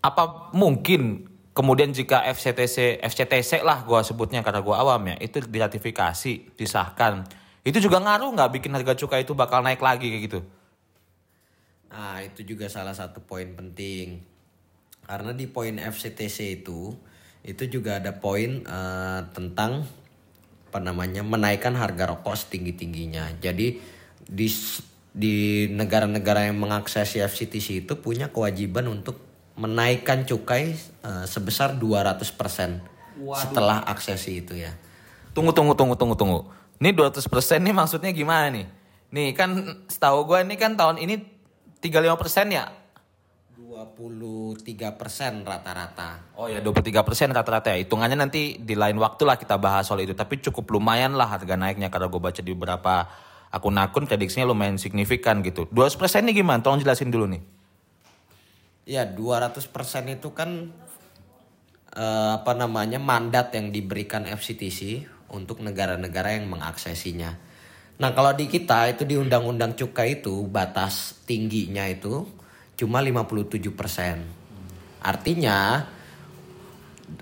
Apa 0.00 0.54
mungkin 0.56 1.28
kemudian 1.52 1.90
jika 1.90 2.22
FCTC 2.30 3.02
FCTC 3.02 3.66
lah 3.66 3.82
gue 3.82 4.00
sebutnya 4.06 4.46
karena 4.46 4.62
gue 4.62 4.76
awam 4.78 5.02
ya 5.10 5.16
itu 5.18 5.42
diratifikasi 5.42 6.54
disahkan 6.54 7.26
itu 7.68 7.84
juga 7.84 8.00
ngaruh 8.00 8.32
nggak 8.32 8.50
bikin 8.56 8.72
harga 8.72 8.96
cukai 8.96 9.28
itu 9.28 9.36
bakal 9.36 9.60
naik 9.60 9.84
lagi 9.84 10.08
kayak 10.08 10.22
gitu? 10.24 10.40
Nah 11.92 12.24
itu 12.24 12.40
juga 12.44 12.72
salah 12.72 12.96
satu 12.96 13.20
poin 13.20 13.52
penting 13.52 14.24
karena 15.04 15.32
di 15.36 15.48
poin 15.48 15.76
FCTC 15.76 16.64
itu 16.64 16.92
itu 17.44 17.62
juga 17.68 18.00
ada 18.00 18.16
poin 18.16 18.64
eh, 18.64 19.20
tentang 19.36 19.84
apa 20.68 20.84
namanya 20.84 21.24
menaikkan 21.24 21.72
harga 21.76 22.12
rokok 22.12 22.36
setinggi 22.36 22.72
tingginya. 22.76 23.28
Jadi 23.40 23.80
di 24.28 24.48
di 25.12 25.66
negara-negara 25.72 26.52
yang 26.52 26.60
mengakses 26.60 27.16
FCTC 27.16 27.88
itu 27.88 27.96
punya 27.98 28.28
kewajiban 28.28 28.84
untuk 28.88 29.20
menaikkan 29.56 30.28
cukai 30.28 30.76
eh, 30.78 31.24
sebesar 31.24 31.76
200% 31.80 32.20
setelah 33.34 33.82
aksesi 33.88 34.44
itu 34.44 34.54
ya. 34.54 34.70
Tunggu 35.34 35.50
tunggu 35.56 35.74
tunggu 35.74 35.96
tunggu 35.96 36.14
tunggu. 36.14 36.40
Ini 36.78 36.94
200% 36.94 37.26
nih 37.58 37.74
maksudnya 37.74 38.10
gimana 38.14 38.54
nih? 38.54 38.66
Nih 39.10 39.28
kan 39.34 39.82
setahu 39.90 40.30
gue 40.30 40.46
ini 40.46 40.54
kan 40.54 40.78
tahun 40.78 41.02
ini 41.02 41.18
35% 41.82 42.54
ya 42.54 42.70
23% 43.78 45.46
rata-rata. 45.46 46.34
Oh 46.34 46.50
ya 46.50 46.58
23 46.58 47.02
persen 47.06 47.30
rata-rata 47.30 47.70
ya. 47.74 47.78
Hitungannya 47.82 48.18
nanti 48.18 48.58
di 48.58 48.74
lain 48.74 48.98
waktu 48.98 49.22
lah 49.22 49.38
kita 49.38 49.54
bahas 49.58 49.86
soal 49.86 50.02
itu. 50.02 50.14
Tapi 50.18 50.42
cukup 50.42 50.70
lumayan 50.74 51.14
lah 51.14 51.30
harga 51.30 51.54
naiknya 51.54 51.86
karena 51.86 52.10
gue 52.10 52.20
baca 52.22 52.40
di 52.42 52.50
beberapa 52.54 53.06
akun-akun 53.54 54.06
prediksinya 54.10 54.46
lumayan 54.50 54.78
signifikan 54.78 55.42
gitu. 55.46 55.70
200 55.70 55.94
persen 55.94 56.26
ini 56.26 56.42
gimana? 56.42 56.58
Tolong 56.58 56.82
jelasin 56.82 57.10
dulu 57.10 57.26
nih. 57.30 57.42
Ya 58.88 59.04
200% 59.04 59.62
itu 60.10 60.28
kan 60.32 60.72
eh, 61.92 62.30
apa 62.34 62.52
namanya 62.56 62.98
mandat 62.98 63.52
yang 63.52 63.70
diberikan 63.70 64.24
FCTC 64.24 65.06
untuk 65.32 65.60
negara-negara 65.60 66.40
yang 66.40 66.48
mengaksesinya. 66.48 67.36
Nah 67.98 68.14
kalau 68.14 68.30
di 68.30 68.46
kita 68.46 68.94
itu 68.94 69.02
di 69.02 69.18
Undang-Undang 69.18 69.74
Cukai 69.74 70.22
itu 70.22 70.46
batas 70.46 71.18
tingginya 71.26 71.82
itu 71.90 72.22
cuma 72.78 73.02
57%. 73.02 75.02
Artinya 75.02 75.82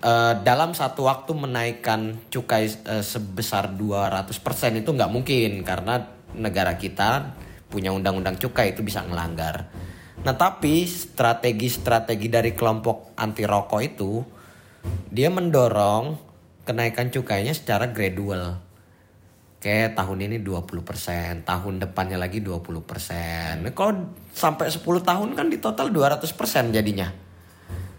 eh, 0.04 0.34
dalam 0.44 0.76
satu 0.76 1.08
waktu 1.08 1.32
menaikkan 1.32 2.28
cukai 2.28 2.68
eh, 2.68 3.00
sebesar 3.00 3.72
200% 3.72 4.84
itu 4.84 4.90
nggak 4.92 5.12
mungkin 5.12 5.64
karena 5.64 6.04
negara 6.36 6.76
kita 6.76 7.32
punya 7.72 7.90
undang-undang 7.90 8.36
cukai 8.36 8.76
itu 8.76 8.84
bisa 8.84 9.00
ngelanggar. 9.00 9.72
Nah 10.28 10.36
tapi 10.36 10.84
strategi-strategi 10.84 12.28
dari 12.28 12.52
kelompok 12.52 13.16
anti 13.16 13.48
rokok 13.48 13.80
itu 13.80 14.20
dia 15.08 15.32
mendorong 15.32 16.25
kenaikan 16.66 17.14
cukainya 17.14 17.54
secara 17.54 17.88
gradual. 17.94 18.58
Kayak 19.62 19.96
tahun 19.96 20.28
ini 20.28 20.36
20%, 20.44 21.46
tahun 21.46 21.74
depannya 21.80 22.20
lagi 22.20 22.44
20%. 22.44 23.64
Nah, 23.64 23.72
kalau 23.72 24.12
sampai 24.34 24.68
10 24.68 24.82
tahun 25.00 25.32
kan 25.32 25.46
di 25.48 25.62
total 25.62 25.88
200% 25.88 26.74
jadinya. 26.74 27.08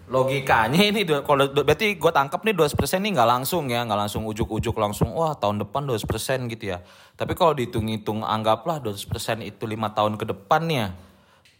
Logikanya 0.08 0.88
ini 0.88 1.04
kalau 1.04 1.52
berarti 1.52 2.00
gue 2.00 2.12
tangkap 2.16 2.40
nih 2.48 2.56
200 2.56 2.80
persen 2.80 3.04
nih 3.04 3.12
nggak 3.12 3.28
langsung 3.28 3.68
ya, 3.68 3.84
nggak 3.84 4.08
langsung 4.08 4.24
ujuk-ujuk 4.24 4.72
langsung 4.80 5.12
wah 5.12 5.36
tahun 5.36 5.68
depan 5.68 5.84
200 5.84 6.08
persen 6.08 6.48
gitu 6.48 6.72
ya. 6.72 6.80
Tapi 7.20 7.36
kalau 7.36 7.52
dihitung-hitung 7.52 8.24
anggaplah 8.24 8.80
200 8.80 9.04
persen 9.04 9.44
itu 9.44 9.68
lima 9.68 9.92
tahun 9.92 10.16
ke 10.16 10.32
depannya, 10.32 10.96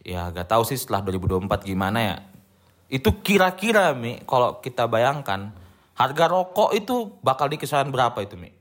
ya 0.00 0.32
gak 0.32 0.48
tahu 0.48 0.64
sih 0.64 0.80
setelah 0.80 1.04
2024 1.04 1.68
gimana 1.68 1.98
ya. 2.00 2.16
Itu 2.88 3.20
kira-kira 3.20 3.92
mi 3.92 4.24
kalau 4.24 4.64
kita 4.64 4.88
bayangkan 4.88 5.52
harga 5.98 6.24
rokok 6.30 6.78
itu 6.78 7.18
bakal 7.26 7.50
di 7.50 7.58
kisaran 7.58 7.90
berapa 7.90 8.14
itu 8.22 8.38
mi? 8.38 8.54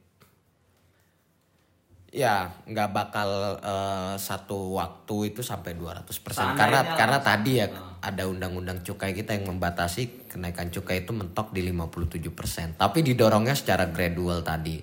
Ya, 2.09 2.49
nggak 2.65 2.89
bakal 2.97 3.29
eh, 3.61 4.15
satu 4.17 4.73
waktu 4.73 5.35
itu 5.35 5.45
sampai 5.45 5.77
200% 5.77 6.07
Seandainya 6.33 6.57
karena 6.57 6.81
karena 6.97 7.19
tadi 7.21 7.61
ya 7.61 7.69
ada 8.01 8.25
undang-undang 8.25 8.81
cukai 8.81 9.13
kita 9.13 9.37
yang 9.37 9.53
membatasi 9.53 10.25
kenaikan 10.25 10.73
cukai 10.73 11.05
itu 11.05 11.13
mentok 11.13 11.53
di 11.53 11.61
57%. 11.61 12.81
Tapi 12.81 12.99
didorongnya 13.05 13.53
secara 13.53 13.93
gradual 13.93 14.41
tadi. 14.41 14.81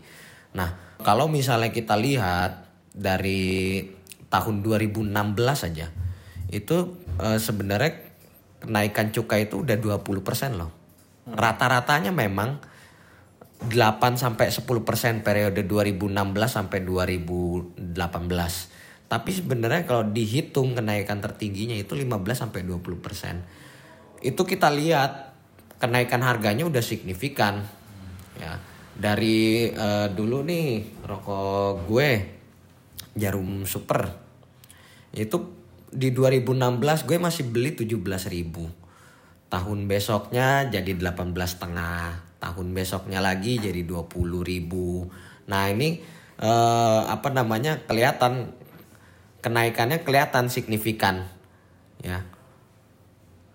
Nah, 0.54 0.94
kalau 1.02 1.26
misalnya 1.26 1.74
kita 1.74 1.98
lihat 1.98 2.70
dari 2.94 3.82
tahun 4.30 4.62
2016 4.62 5.10
saja 5.58 5.90
itu 6.54 6.76
eh, 7.18 7.38
sebenarnya 7.42 7.92
kenaikan 8.62 9.10
cukai 9.10 9.50
itu 9.50 9.66
udah 9.66 9.74
20% 9.74 10.54
loh. 10.54 10.83
Rata-ratanya 11.24 12.12
memang 12.12 12.60
8 13.64 13.72
sampai 14.20 14.52
10 14.52 14.64
persen 14.84 15.24
periode 15.24 15.64
2016 15.64 16.12
sampai 16.44 16.84
2018. 16.84 17.80
Tapi 19.08 19.30
sebenarnya 19.30 19.88
kalau 19.88 20.04
dihitung 20.04 20.76
kenaikan 20.76 21.24
tertingginya 21.24 21.76
itu 21.76 21.96
15 21.96 22.12
sampai 22.36 22.60
20 22.66 23.00
persen. 23.00 23.40
Itu 24.20 24.44
kita 24.44 24.68
lihat 24.68 25.32
kenaikan 25.80 26.20
harganya 26.20 26.68
udah 26.68 26.84
signifikan. 26.84 27.64
Ya 28.36 28.60
dari 28.94 29.68
eh, 29.74 30.06
dulu 30.14 30.46
nih 30.46 30.66
rokok 31.02 31.90
gue 31.90 32.10
Jarum 33.18 33.66
Super 33.66 34.22
itu 35.14 35.38
di 35.94 36.10
2016 36.10 37.06
gue 37.06 37.18
masih 37.18 37.44
beli 37.46 37.74
17.000 37.74 38.34
ribu 38.34 38.66
tahun 39.54 39.86
besoknya 39.86 40.66
jadi 40.66 40.98
18 40.98 41.30
setengah 41.30 42.18
tahun 42.42 42.74
besoknya 42.74 43.22
lagi 43.22 43.62
jadi 43.62 43.86
20 43.86 44.10
ribu. 44.42 45.06
Nah 45.46 45.70
ini 45.70 46.02
eh, 46.42 47.00
apa 47.06 47.30
namanya 47.30 47.86
kelihatan 47.86 48.50
kenaikannya 49.38 50.02
kelihatan 50.02 50.50
signifikan 50.50 51.30
ya. 52.02 52.26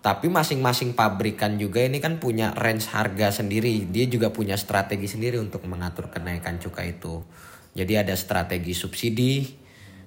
Tapi 0.00 0.32
masing-masing 0.32 0.96
pabrikan 0.96 1.60
juga 1.60 1.84
ini 1.84 2.00
kan 2.00 2.16
punya 2.16 2.56
range 2.56 2.88
harga 2.88 3.44
sendiri. 3.44 3.84
Dia 3.84 4.08
juga 4.08 4.32
punya 4.32 4.56
strategi 4.56 5.04
sendiri 5.04 5.36
untuk 5.36 5.68
mengatur 5.68 6.08
kenaikan 6.08 6.56
cukai 6.56 6.96
itu. 6.96 7.20
Jadi 7.76 8.00
ada 8.00 8.16
strategi 8.16 8.72
subsidi 8.72 9.60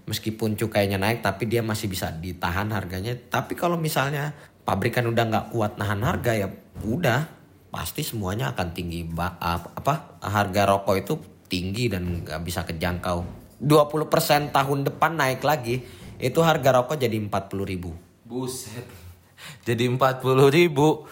meskipun 0.09 0.59
cukainya 0.59 0.97
naik 0.97 1.21
tapi 1.23 1.45
dia 1.45 1.61
masih 1.61 1.93
bisa 1.93 2.09
ditahan 2.09 2.73
harganya. 2.73 3.13
Tapi 3.13 3.53
kalau 3.53 3.77
misalnya 3.77 4.33
pabrikan 4.63 5.07
udah 5.11 5.23
nggak 5.27 5.45
kuat 5.51 5.75
nahan 5.79 6.01
harga 6.03 6.31
ya 6.35 6.47
udah 6.83 7.27
pasti 7.69 8.01
semuanya 8.03 8.55
akan 8.55 8.71
tinggi 8.71 9.03
apa 9.15 10.19
harga 10.23 10.61
rokok 10.67 10.95
itu 10.99 11.13
tinggi 11.47 11.91
dan 11.91 12.23
nggak 12.23 12.41
bisa 12.41 12.63
kejangkau 12.63 13.23
20% 13.61 14.55
tahun 14.55 14.79
depan 14.87 15.11
naik 15.15 15.43
lagi 15.43 15.83
itu 16.19 16.39
harga 16.39 16.83
rokok 16.83 16.95
jadi 16.99 17.17
40.000 17.19 17.71
ribu 17.71 17.91
Buset. 18.23 18.87
Jadi 19.67 19.85
40 19.85 20.49
ribu. 20.49 21.05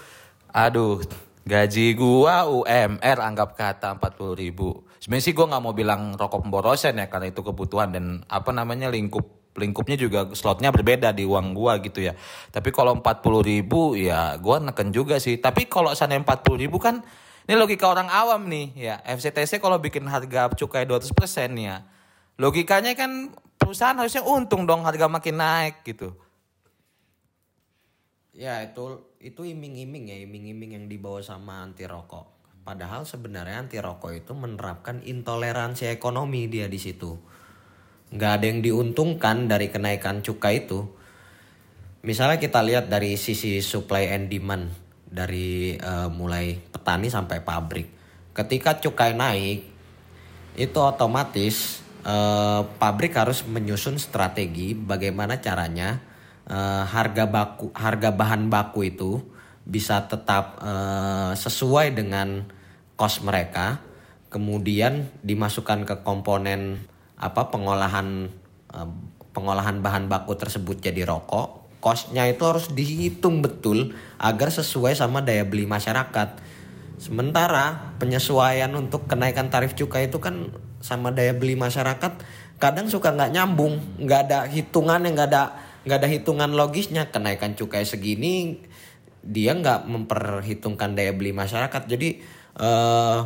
Aduh, 0.51 1.03
gaji 1.43 1.93
gua 1.96 2.48
UMR 2.48 3.17
anggap 3.20 3.53
kata 3.55 4.00
40 4.00 4.34
ribu. 4.34 4.88
Sebenarnya 4.98 5.25
sih 5.29 5.36
gua 5.36 5.51
nggak 5.51 5.63
mau 5.63 5.75
bilang 5.75 6.15
rokok 6.15 6.48
pemborosan 6.48 6.98
ya 6.98 7.12
karena 7.12 7.29
itu 7.29 7.43
kebutuhan 7.43 7.91
dan 7.91 8.05
apa 8.25 8.50
namanya 8.55 8.88
lingkup 8.89 9.40
lingkupnya 9.55 10.00
juga 10.00 10.31
slotnya 10.31 10.72
berbeda 10.72 11.12
di 11.12 11.27
uang 11.27 11.51
gua 11.51 11.79
gitu 11.84 12.00
ya. 12.00 12.15
Tapi 12.51 12.72
kalau 12.72 12.96
40 13.00 13.43
ribu 13.43 13.96
ya 14.00 14.36
gua 14.39 14.63
neken 14.63 14.96
juga 14.96 15.20
sih. 15.20 15.39
Tapi 15.39 15.67
kalau 15.67 15.91
sana 15.91 16.15
40 16.15 16.55
ribu 16.55 16.79
kan 16.79 17.03
ini 17.50 17.55
logika 17.58 17.89
orang 17.91 18.08
awam 18.08 18.48
nih 18.48 18.72
ya. 18.75 18.96
FCTC 19.03 19.60
kalau 19.60 19.81
bikin 19.81 20.08
harga 20.08 20.53
cukai 20.55 20.88
200% 20.88 21.12
ya. 21.60 21.84
Logikanya 22.39 22.96
kan 22.96 23.36
perusahaan 23.60 23.98
harusnya 23.98 24.24
untung 24.24 24.63
dong 24.63 24.88
harga 24.88 25.12
makin 25.12 25.38
naik 25.38 25.84
gitu. 25.84 26.15
Ya 28.31 28.63
itu 28.63 29.03
itu 29.20 29.43
iming-iming 29.43 30.10
ya 30.10 30.17
iming-iming 30.24 30.72
yang 30.79 30.86
dibawa 30.88 31.20
sama 31.20 31.62
anti 31.62 31.84
rokok. 31.84 32.41
Padahal 32.62 33.03
sebenarnya 33.03 33.67
anti 33.67 33.77
rokok 33.81 34.13
itu 34.15 34.31
menerapkan 34.31 35.01
intoleransi 35.03 35.91
ekonomi 35.91 36.48
dia 36.48 36.70
di 36.72 36.79
situ. 36.79 37.40
Nggak 38.12 38.32
ada 38.38 38.46
yang 38.46 38.60
diuntungkan 38.60 39.48
dari 39.48 39.72
kenaikan 39.72 40.20
cukai 40.20 40.68
itu. 40.68 40.84
Misalnya 42.03 42.41
kita 42.41 42.60
lihat 42.60 42.91
dari 42.91 43.15
sisi 43.15 43.63
supply 43.63 44.12
and 44.12 44.27
demand 44.27 44.72
dari 45.08 45.75
eh, 45.75 46.10
mulai 46.12 46.60
petani 46.60 47.08
sampai 47.08 47.39
pabrik. 47.44 47.88
Ketika 48.32 48.80
cukai 48.80 49.15
naik 49.15 49.72
itu 50.60 50.80
otomatis 50.80 51.80
eh, 52.03 52.62
pabrik 52.80 53.15
harus 53.15 53.48
menyusun 53.48 53.96
strategi 53.96 54.75
bagaimana 54.75 55.39
caranya 55.39 56.03
eh, 56.48 56.84
harga 56.84 57.27
baku 57.30 57.72
harga 57.72 58.10
bahan 58.12 58.51
baku 58.51 58.91
itu 58.91 59.12
bisa 59.63 60.03
tetap 60.10 60.60
eh, 60.60 61.32
sesuai 61.38 61.96
dengan 61.96 62.44
cost 63.00 63.24
mereka 63.24 63.80
kemudian 64.32 65.12
dimasukkan 65.24 65.84
ke 65.88 65.96
komponen 66.03 66.88
apa 67.22 67.54
pengolahan 67.54 68.28
pengolahan 69.32 69.80
bahan 69.80 70.10
baku 70.10 70.36
tersebut 70.36 70.82
jadi 70.82 71.06
rokok 71.06 71.80
costnya 71.80 72.25
itu 72.25 72.42
harus 72.44 72.74
dihitung 72.74 73.46
betul 73.46 73.94
agar 74.18 74.50
sesuai 74.50 74.98
sama 74.98 75.22
daya 75.22 75.46
beli 75.46 75.70
masyarakat 75.70 76.42
Sementara 77.01 77.98
penyesuaian 77.98 78.70
untuk 78.78 79.10
kenaikan 79.10 79.50
tarif 79.50 79.74
cukai 79.74 80.13
itu 80.13 80.22
kan 80.22 80.54
sama 80.86 81.10
daya 81.10 81.34
beli 81.34 81.58
masyarakat 81.58 82.13
kadang 82.62 82.94
suka 82.94 83.10
nggak 83.10 83.34
nyambung, 83.34 83.82
nggak 83.98 84.30
ada 84.30 84.40
hitungan 84.46 85.01
yang 85.01 85.18
nggak 85.18 85.30
ada 85.34 85.58
nggak 85.82 85.98
ada 85.98 86.06
hitungan 86.06 86.54
logisnya 86.54 87.10
kenaikan 87.10 87.58
cukai 87.58 87.90
segini 87.90 88.62
dia 89.25 89.58
nggak 89.58 89.90
memperhitungkan 89.90 90.94
daya 90.94 91.10
beli 91.18 91.34
masyarakat. 91.34 91.90
Jadi 91.90 92.22
eh, 92.62 93.18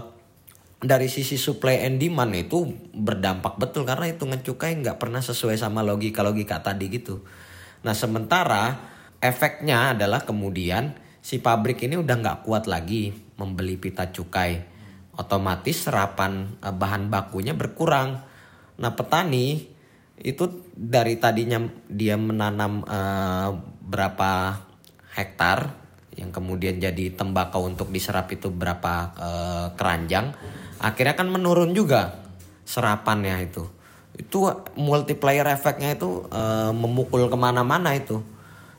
dari 0.85 1.09
sisi 1.09 1.41
supply 1.41 1.81
and 1.81 1.97
demand 1.97 2.29
itu 2.37 2.69
berdampak 2.93 3.57
betul 3.57 3.89
karena 3.89 4.05
hitungan 4.05 4.45
cukai 4.45 4.77
nggak 4.77 5.01
pernah 5.01 5.19
sesuai 5.19 5.57
sama 5.57 5.81
logika 5.81 6.21
logika 6.21 6.61
tadi 6.61 6.93
gitu. 6.93 7.25
Nah 7.81 7.97
sementara 7.97 8.77
efeknya 9.17 9.97
adalah 9.97 10.21
kemudian 10.21 10.93
si 11.25 11.41
pabrik 11.41 11.81
ini 11.81 11.97
udah 11.97 12.15
nggak 12.21 12.39
kuat 12.45 12.69
lagi 12.69 13.09
membeli 13.41 13.81
pita 13.81 14.13
cukai, 14.13 14.61
otomatis 15.17 15.89
serapan 15.89 16.61
eh, 16.61 16.69
bahan 16.69 17.09
bakunya 17.09 17.57
berkurang. 17.57 18.21
Nah 18.77 18.91
petani 18.93 19.65
itu 20.21 20.45
dari 20.77 21.17
tadinya 21.17 21.65
dia 21.89 22.13
menanam 22.13 22.85
eh, 22.85 23.49
berapa 23.81 24.61
hektar 25.17 25.81
yang 26.15 26.31
kemudian 26.31 26.79
jadi 26.79 27.11
tembakau 27.11 27.65
untuk 27.67 27.89
diserap 27.89 28.29
itu 28.29 28.53
berapa 28.53 28.93
eh, 29.17 29.67
keranjang 29.73 30.29
akhirnya 30.79 31.15
kan 31.15 31.27
menurun 31.31 31.71
juga 31.71 32.19
serapannya 32.65 33.45
itu. 33.45 33.63
Itu 34.15 34.47
multiplier 34.79 35.45
efeknya 35.47 35.95
itu 35.95 36.25
eh, 36.31 36.71
memukul 36.71 37.27
ke 37.27 37.37
mana-mana 37.37 37.95
itu. 37.95 38.23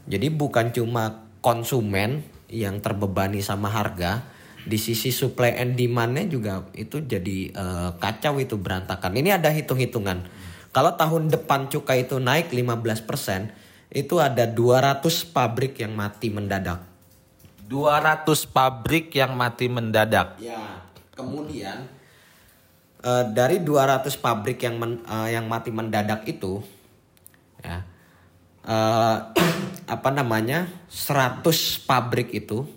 Jadi 0.07 0.31
bukan 0.31 0.71
cuma 0.71 1.27
konsumen 1.43 2.23
yang 2.47 2.79
terbebani 2.79 3.43
sama 3.43 3.71
harga 3.71 4.23
di 4.67 4.79
sisi 4.83 5.15
supply 5.15 5.63
and 5.63 5.79
demandnya 5.79 6.27
juga 6.27 6.67
itu 6.75 7.03
jadi 7.03 7.39
eh, 7.55 7.91
kacau 7.99 8.43
itu 8.43 8.59
berantakan. 8.59 9.15
Ini 9.15 9.39
ada 9.39 9.53
hitung-hitungan. 9.55 10.27
Kalau 10.75 10.93
tahun 10.93 11.33
depan 11.33 11.73
cukai 11.73 12.05
itu 12.05 12.21
naik 12.21 12.53
15% 12.53 13.49
itu 13.97 14.15
ada 14.21 14.45
200 14.45 15.01
pabrik 15.33 15.81
yang 15.81 15.97
mati 15.97 16.29
mendadak. 16.29 16.85
200 17.67 18.29
pabrik 18.53 19.11
yang 19.15 19.35
mati 19.35 19.67
mendadak. 19.73 20.37
Ya, 20.37 20.86
kemudian 21.17 21.89
eh, 23.01 23.25
dari 23.33 23.65
200 23.65 24.13
pabrik 24.21 24.61
yang 24.63 24.77
men- 24.77 25.03
eh, 25.03 25.35
yang 25.35 25.49
mati 25.49 25.73
mendadak 25.73 26.29
itu 26.29 26.61
ya 27.65 27.83
eh, 28.69 29.19
apa 29.97 30.09
namanya 30.13 30.69
100 30.93 31.41
pabrik 31.89 32.31
itu 32.37 32.69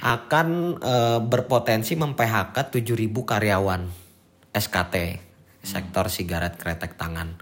akan 0.00 0.78
eh, 0.78 1.18
berpotensi 1.24 1.96
mem-PHK 1.96 2.56
7.000 2.70 3.10
karyawan 3.10 3.82
SKT 4.54 4.96
sektor 5.60 6.08
sigaret 6.08 6.56
kretek 6.56 6.96
tangan. 6.96 7.36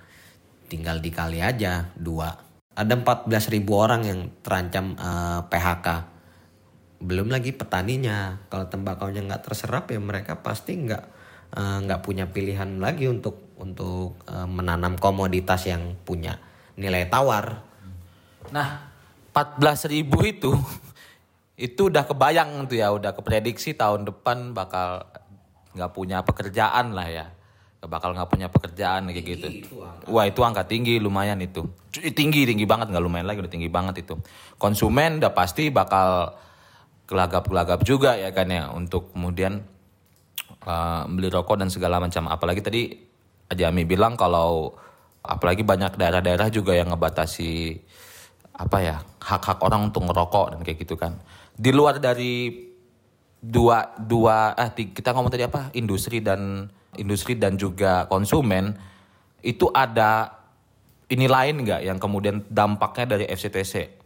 Tinggal 0.69 1.01
dikali 1.01 1.41
aja 1.41 1.89
dua. 1.97 2.35
Ada 2.75 2.95
14.000 2.95 3.63
orang 3.75 4.03
yang 4.07 4.21
terancam 4.43 4.95
eh, 4.95 5.41
PHK 5.47 6.18
belum 6.99 7.31
lagi 7.31 7.55
petaninya 7.55 8.43
kalau 8.51 8.67
tembakaunya 8.67 9.23
nggak 9.23 9.47
terserap 9.47 9.87
ya 9.91 10.03
mereka 10.03 10.43
pasti 10.43 10.75
nggak 10.75 11.05
eh, 11.55 11.79
nggak 11.87 12.01
punya 12.03 12.27
pilihan 12.27 12.83
lagi 12.83 13.07
untuk 13.07 13.55
untuk 13.59 14.19
eh, 14.27 14.49
menanam 14.51 14.99
komoditas 14.99 15.67
yang 15.71 15.95
punya 16.03 16.39
nilai 16.79 17.07
tawar 17.07 17.69
Nah, 18.51 18.89
14 19.33 19.93
ribu 19.93 20.25
itu 20.25 20.53
itu 21.69 21.91
udah 21.91 22.07
kebayang 22.07 22.71
tuh 22.71 22.79
ya, 22.81 22.89
udah 22.95 23.13
keprediksi 23.13 23.77
tahun 23.77 24.09
depan 24.09 24.57
bakal 24.57 25.05
nggak 25.77 25.91
punya 25.93 26.25
pekerjaan 26.25 26.97
lah 26.97 27.09
ya. 27.09 27.27
Bakal 27.79 28.11
nggak 28.11 28.31
punya 28.31 28.49
pekerjaan 28.51 29.07
kayak 29.07 29.27
gitu. 29.39 29.49
Wah 30.11 30.27
itu 30.27 30.43
angka 30.43 30.67
tinggi 30.67 30.99
lumayan 30.99 31.39
itu. 31.39 31.63
Tinggi 31.95 32.43
tinggi 32.43 32.67
banget 32.67 32.91
nggak 32.91 33.05
lumayan 33.05 33.31
lagi 33.31 33.39
udah 33.39 33.53
tinggi 33.53 33.71
banget 33.71 34.03
itu. 34.03 34.19
Konsumen 34.59 35.23
udah 35.23 35.31
pasti 35.31 35.71
bakal 35.71 36.35
gelagap-gelagap 37.09 37.81
juga 37.89 38.15
ya 38.21 38.29
kan 38.37 38.53
ya 38.53 38.69
untuk 38.69 39.17
kemudian 39.17 39.65
uh, 40.69 41.09
beli 41.09 41.33
rokok 41.33 41.57
dan 41.59 41.73
segala 41.73 41.99
macam. 41.99 42.29
Apalagi 42.29 42.61
tadi 42.61 42.83
Aja 43.49 43.73
Ami 43.73 43.89
bilang 43.89 44.13
kalau 44.13 44.77
apalagi 45.25 45.65
banyak 45.65 45.97
daerah-daerah 45.97 46.53
juga 46.53 46.77
yang 46.77 46.93
ngebatasi 46.93 47.81
apa 48.59 48.79
ya 48.85 48.97
hak-hak 49.25 49.59
orang 49.65 49.89
untuk 49.89 50.05
ngerokok 50.05 50.53
dan 50.53 50.61
kayak 50.61 50.79
gitu 50.85 51.01
kan. 51.01 51.17
Di 51.57 51.73
luar 51.73 51.97
dari 51.97 52.69
dua 53.41 53.97
dua 53.97 54.53
ah 54.53 54.69
kita 54.77 55.17
ngomong 55.17 55.33
tadi 55.33 55.49
apa 55.49 55.73
industri 55.73 56.21
dan 56.21 56.69
industri 57.01 57.39
dan 57.39 57.55
juga 57.57 58.05
konsumen 58.11 58.75
itu 59.41 59.71
ada 59.73 60.35
ini 61.09 61.25
lain 61.25 61.65
nggak 61.65 61.89
yang 61.89 61.97
kemudian 61.97 62.45
dampaknya 62.53 63.17
dari 63.17 63.25
FCTC? 63.33 63.98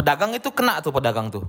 Pedagang 0.00 0.32
itu 0.32 0.48
kena 0.56 0.80
tuh 0.80 0.96
pedagang 0.96 1.28
tuh. 1.28 1.44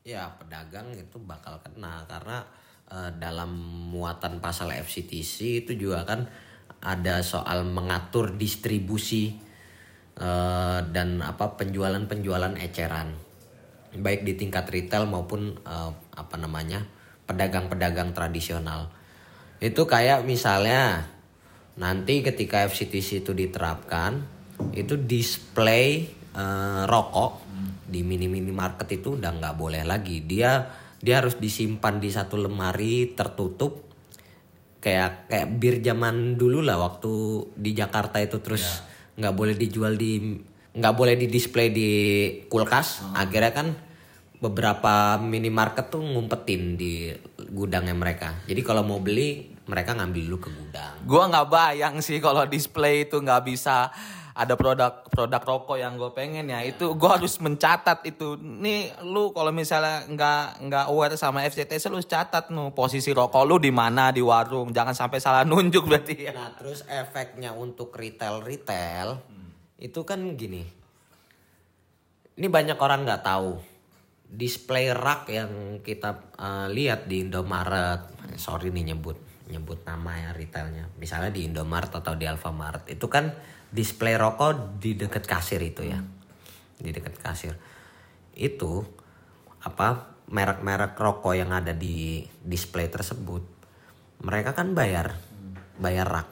ya 0.00 0.32
pedagang 0.40 0.96
itu 0.96 1.20
bakal 1.20 1.60
kena 1.60 2.08
karena 2.08 2.40
eh, 2.88 3.12
dalam 3.20 3.52
muatan 3.92 4.40
pasal 4.40 4.72
FCTC 4.72 5.60
itu 5.60 5.76
juga 5.76 6.08
kan 6.08 6.24
ada 6.80 7.20
soal 7.20 7.68
mengatur 7.68 8.32
distribusi 8.32 9.36
eh, 10.16 10.80
dan 10.88 11.20
apa 11.20 11.52
penjualan-penjualan 11.60 12.56
eceran 12.64 13.12
baik 14.00 14.24
di 14.24 14.40
tingkat 14.40 14.64
retail 14.72 15.04
maupun 15.04 15.60
eh, 15.60 15.92
apa 16.16 16.36
namanya 16.40 16.80
pedagang-pedagang 17.28 18.16
tradisional 18.16 18.88
itu 19.60 19.84
kayak 19.84 20.24
misalnya 20.24 21.12
nanti 21.76 22.24
ketika 22.24 22.64
FCTC 22.72 23.20
itu 23.20 23.36
diterapkan 23.36 24.24
itu 24.72 24.96
display 24.96 26.16
eh, 26.34 26.82
rokok 26.86 27.32
di 27.90 28.06
mini 28.06 28.30
mini 28.30 28.54
market 28.54 28.86
itu 28.94 29.18
udah 29.18 29.30
nggak 29.34 29.56
boleh 29.58 29.82
lagi. 29.82 30.22
Dia 30.22 30.70
dia 31.00 31.18
harus 31.18 31.40
disimpan 31.40 31.98
di 31.98 32.10
satu 32.12 32.38
lemari 32.38 33.12
tertutup. 33.12 33.90
Kayak 34.80 35.28
kayak 35.28 35.48
bir 35.60 35.74
zaman 35.84 36.40
dulu 36.40 36.64
lah 36.64 36.80
waktu 36.80 37.44
di 37.52 37.76
Jakarta 37.76 38.16
itu 38.22 38.40
terus 38.40 38.80
nggak 39.20 39.34
boleh 39.36 39.52
dijual 39.58 40.00
di 40.00 40.40
nggak 40.70 40.94
boleh 40.96 41.18
di 41.18 41.26
display 41.26 41.68
di 41.68 41.90
kulkas. 42.48 43.04
Akhirnya 43.12 43.52
kan 43.52 43.68
beberapa 44.40 45.20
minimarket 45.20 45.92
tuh 45.92 46.00
ngumpetin 46.00 46.80
di 46.80 47.12
gudangnya 47.52 47.92
mereka. 47.92 48.40
Jadi 48.48 48.60
kalau 48.64 48.80
mau 48.80 48.96
beli 48.96 49.52
mereka 49.68 49.92
ngambil 49.94 50.22
dulu 50.26 50.38
ke 50.40 50.50
gudang. 50.50 50.94
Gua 51.04 51.28
nggak 51.28 51.48
bayang 51.52 51.94
sih 52.00 52.18
kalau 52.18 52.48
display 52.48 53.04
itu 53.04 53.20
nggak 53.20 53.44
bisa 53.44 53.92
ada 54.40 54.56
produk 54.56 55.04
produk 55.12 55.42
rokok 55.44 55.76
yang 55.76 56.00
gue 56.00 56.08
pengen 56.16 56.48
ya. 56.48 56.64
Itu 56.64 56.96
gue 56.96 57.10
harus 57.12 57.36
mencatat 57.44 58.00
itu. 58.08 58.40
Nih 58.40 58.88
lu 59.04 59.36
kalau 59.36 59.52
misalnya 59.52 60.08
nggak 60.08 60.64
nggak 60.64 60.84
aware 60.88 61.12
sama 61.20 61.44
FCTC 61.44 61.92
lu 61.92 62.00
catat 62.00 62.48
nu 62.48 62.72
posisi 62.72 63.12
rokok 63.12 63.44
lu 63.44 63.60
di 63.60 63.68
mana 63.68 64.08
di 64.08 64.24
warung. 64.24 64.72
Jangan 64.72 64.96
sampai 64.96 65.20
salah 65.20 65.44
nunjuk 65.44 65.84
berarti 65.84 66.16
ya. 66.16 66.32
Nah 66.32 66.56
terus 66.56 66.80
efeknya 66.88 67.52
untuk 67.52 67.92
retail 67.92 68.40
retail 68.40 69.20
itu 69.76 70.00
kan 70.08 70.24
gini. 70.40 70.64
Ini 72.40 72.48
banyak 72.48 72.80
orang 72.80 73.04
nggak 73.04 73.24
tahu. 73.24 73.60
Display 74.24 74.88
rak 74.96 75.28
yang 75.28 75.84
kita 75.84 76.32
eh, 76.40 76.66
lihat 76.72 77.04
di 77.04 77.28
Indomaret. 77.28 78.08
Sorry 78.40 78.72
nih 78.72 78.96
nyebut 78.96 79.20
nyebut 79.50 79.84
nama 79.84 80.16
ya 80.16 80.30
retailnya. 80.32 80.88
Misalnya 80.96 81.28
di 81.28 81.44
Indomaret 81.44 81.92
atau 81.92 82.16
di 82.16 82.24
Alfamart. 82.24 82.88
Itu 82.88 83.10
kan 83.10 83.34
display 83.70 84.18
rokok 84.18 84.78
di 84.82 84.98
dekat 84.98 85.24
kasir 85.26 85.62
itu 85.62 85.86
ya. 85.86 86.02
Di 86.76 86.90
dekat 86.90 87.18
kasir. 87.18 87.54
Itu 88.34 88.86
apa 89.60 90.16
merek-merek 90.30 90.94
rokok 90.94 91.34
yang 91.34 91.50
ada 91.50 91.74
di 91.74 92.22
display 92.40 92.86
tersebut 92.86 93.42
mereka 94.22 94.54
kan 94.54 94.72
bayar 94.72 95.18
bayar 95.76 96.06
rak 96.06 96.28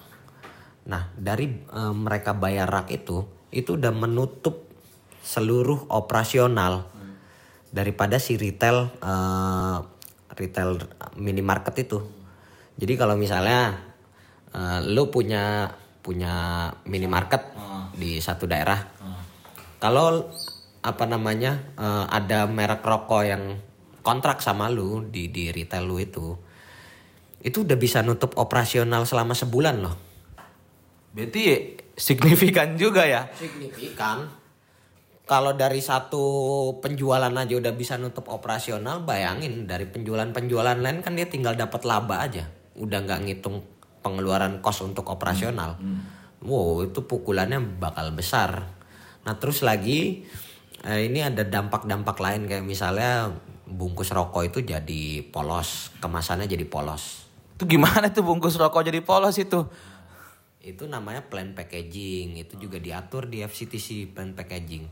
nah 0.89 1.13
dari 1.19 1.51
eh, 1.53 1.95
mereka 1.95 2.33
bayar 2.33 2.71
rak 2.71 2.89
itu 2.95 3.27
itu 3.53 3.77
udah 3.77 3.93
menutup 3.93 4.71
seluruh 5.21 5.93
operasional 5.93 6.89
daripada 7.69 8.17
si 8.17 8.39
retail 8.41 8.89
eh, 9.03 9.79
retail 10.39 10.79
minimarket 11.19 11.75
itu 11.85 11.99
jadi 12.79 12.95
kalau 12.95 13.19
misalnya 13.19 13.83
eh, 14.55 14.81
lu 14.89 15.11
punya 15.11 15.75
punya 16.09 16.73
minimarket 16.89 17.53
di 17.93 18.17
satu 18.17 18.49
daerah. 18.49 18.81
Kalau 19.77 20.33
apa 20.81 21.05
namanya 21.05 21.77
eh, 21.77 22.05
ada 22.09 22.49
merek 22.49 22.81
rokok 22.81 23.23
yang 23.29 23.61
kontrak 24.01 24.41
sama 24.41 24.73
lu 24.73 25.05
di 25.05 25.29
di 25.29 25.53
retail 25.53 25.85
lu 25.85 26.01
itu 26.01 26.33
itu 27.45 27.61
udah 27.61 27.77
bisa 27.77 28.01
nutup 28.01 28.35
operasional 28.41 29.05
selama 29.05 29.37
sebulan 29.37 29.77
loh. 29.85 29.95
Berarti 31.13 31.77
signifikan 31.93 32.75
juga 32.81 33.05
ya? 33.05 33.29
Signifikan. 33.37 34.27
Kalau 35.29 35.53
dari 35.53 35.85
satu 35.85 36.25
penjualan 36.81 37.29
aja 37.29 37.53
udah 37.53 37.75
bisa 37.77 38.01
nutup 38.01 38.33
operasional 38.33 39.05
bayangin 39.05 39.69
dari 39.69 39.85
penjualan-penjualan 39.85 40.81
lain 40.81 41.05
kan 41.05 41.13
dia 41.13 41.29
tinggal 41.29 41.53
dapat 41.53 41.85
laba 41.85 42.25
aja. 42.25 42.49
Udah 42.81 43.05
nggak 43.05 43.21
ngitung 43.29 43.61
pengeluaran 44.01 44.61
kos 44.65 44.83
untuk 44.85 45.09
operasional. 45.11 45.79
Wow 46.43 46.87
itu 46.87 47.03
pukulannya 47.05 47.59
bakal 47.83 48.15
besar. 48.15 48.71
Nah 49.27 49.35
terus 49.37 49.67
lagi 49.67 50.25
eh, 50.87 51.01
ini 51.11 51.21
ada 51.25 51.43
dampak-dampak 51.43 52.17
lain 52.23 52.47
kayak 52.47 52.65
misalnya 52.65 53.35
bungkus 53.69 54.15
rokok 54.15 54.49
itu 54.49 54.59
jadi 54.65 55.23
polos 55.29 55.93
kemasannya 56.01 56.49
jadi 56.49 56.65
polos. 56.65 57.29
Itu 57.59 57.67
gimana 57.67 58.09
tuh 58.15 58.25
bungkus 58.25 58.57
rokok 58.57 58.87
jadi 58.87 59.03
polos 59.03 59.37
itu? 59.37 59.67
Itu 60.63 60.87
namanya 60.87 61.27
plan 61.27 61.53
packaging 61.53 62.39
itu 62.39 62.55
juga 62.57 62.79
diatur 62.79 63.29
di 63.29 63.43
FCTC 63.45 64.15
plan 64.15 64.33
packaging. 64.33 64.89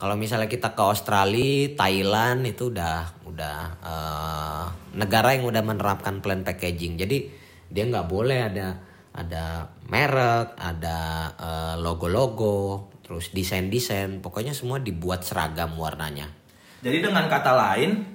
Kalau 0.00 0.16
misalnya 0.16 0.48
kita 0.48 0.72
ke 0.72 0.80
Australia 0.80 1.76
Thailand 1.76 2.48
itu 2.48 2.72
udah 2.72 3.20
udah 3.28 3.56
eh, 3.84 4.64
negara 4.96 5.36
yang 5.36 5.48
udah 5.48 5.62
menerapkan 5.62 6.18
plan 6.18 6.42
packaging. 6.42 6.98
Jadi 6.98 7.18
dia 7.70 7.86
nggak 7.86 8.10
boleh 8.10 8.40
ada 8.50 8.68
ada 9.10 9.70
merek 9.90 10.54
ada 10.58 10.98
eh, 11.38 11.74
logo-logo 11.78 12.90
terus 13.10 13.34
desain-desain, 13.34 14.22
pokoknya 14.22 14.54
semua 14.54 14.78
dibuat 14.78 15.26
seragam 15.26 15.74
warnanya. 15.74 16.30
Jadi 16.78 17.02
dengan 17.02 17.26
kata 17.26 17.58
lain, 17.58 18.06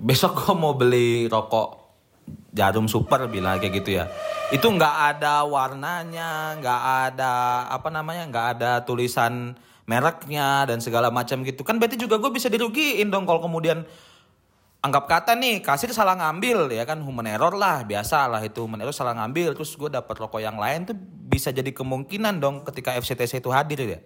besok 0.00 0.32
gue 0.32 0.56
mau 0.56 0.80
beli 0.80 1.28
rokok 1.28 1.76
jarum 2.56 2.88
super 2.88 3.28
bilang 3.28 3.60
kayak 3.60 3.84
gitu 3.84 4.00
ya. 4.00 4.08
Itu 4.48 4.72
nggak 4.72 4.96
ada 5.12 5.44
warnanya, 5.44 6.56
nggak 6.56 6.82
ada 7.12 7.32
apa 7.68 7.92
namanya, 7.92 8.24
nggak 8.32 8.46
ada 8.56 8.70
tulisan 8.88 9.60
mereknya 9.84 10.64
dan 10.64 10.80
segala 10.80 11.12
macam 11.12 11.44
gitu. 11.44 11.60
Kan 11.60 11.76
berarti 11.76 12.00
juga 12.00 12.16
gue 12.16 12.32
bisa 12.32 12.48
dirugiin 12.48 13.12
dong 13.12 13.28
kalau 13.28 13.44
kemudian 13.44 13.84
anggap 14.78 15.10
kata 15.10 15.32
nih 15.34 15.58
kasir 15.58 15.90
salah 15.90 16.14
ngambil 16.14 16.70
ya 16.70 16.86
kan? 16.86 17.02
Human 17.02 17.26
error 17.26 17.54
lah 17.54 17.82
biasa 17.82 18.30
lah 18.30 18.42
itu. 18.44 18.62
Human 18.62 18.82
error 18.82 18.94
salah 18.94 19.14
ngambil 19.18 19.58
terus 19.58 19.74
gue 19.74 19.90
dapat 19.90 20.14
rokok 20.14 20.38
yang 20.38 20.56
lain 20.56 20.86
tuh 20.86 20.96
bisa 21.28 21.50
jadi 21.50 21.70
kemungkinan 21.74 22.38
dong 22.38 22.62
ketika 22.62 22.94
FCTC 22.98 23.42
itu 23.42 23.50
hadir 23.50 23.80
ya? 23.82 24.00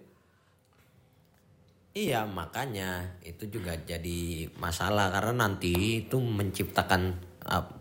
Iya 1.93 2.25
makanya 2.25 3.21
itu 3.21 3.45
juga 3.53 3.77
jadi 3.77 4.49
masalah 4.57 5.13
karena 5.13 5.45
nanti 5.45 6.01
itu 6.01 6.17
menciptakan 6.17 7.21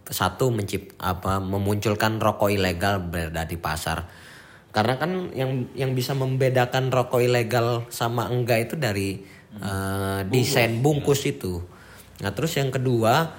satu 0.04 0.52
mencipt 0.52 0.92
apa 1.00 1.40
memunculkan 1.40 2.20
rokok 2.20 2.52
ilegal 2.52 3.00
berada 3.00 3.48
di 3.48 3.56
pasar. 3.56 4.04
Karena 4.68 5.00
kan 5.00 5.32
yang 5.32 5.72
yang 5.72 5.96
bisa 5.96 6.12
membedakan 6.12 6.92
rokok 6.92 7.24
ilegal 7.24 7.88
sama 7.88 8.28
enggak 8.28 8.68
itu 8.68 8.74
dari 8.76 9.24
uh, 9.64 10.28
desain 10.28 10.84
bungkus 10.84 11.24
itu 11.24 11.71
nah 12.22 12.30
terus 12.30 12.54
yang 12.54 12.70
kedua 12.70 13.34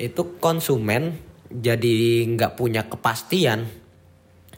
itu 0.00 0.40
konsumen 0.40 1.20
jadi 1.52 2.24
nggak 2.32 2.56
punya 2.56 2.88
kepastian. 2.88 3.68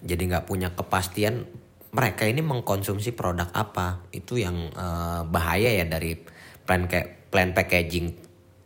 Jadi 0.04 0.22
nggak 0.30 0.46
punya 0.46 0.70
kepastian 0.76 1.42
mereka 1.90 2.28
ini 2.28 2.38
mengkonsumsi 2.38 3.10
produk 3.18 3.50
apa. 3.50 4.06
Itu 4.14 4.38
yang 4.38 4.70
eh, 4.70 5.20
bahaya 5.26 5.74
ya 5.74 5.84
dari 5.90 6.14
plan 6.62 6.86
plan 7.28 7.50
packaging. 7.50 8.14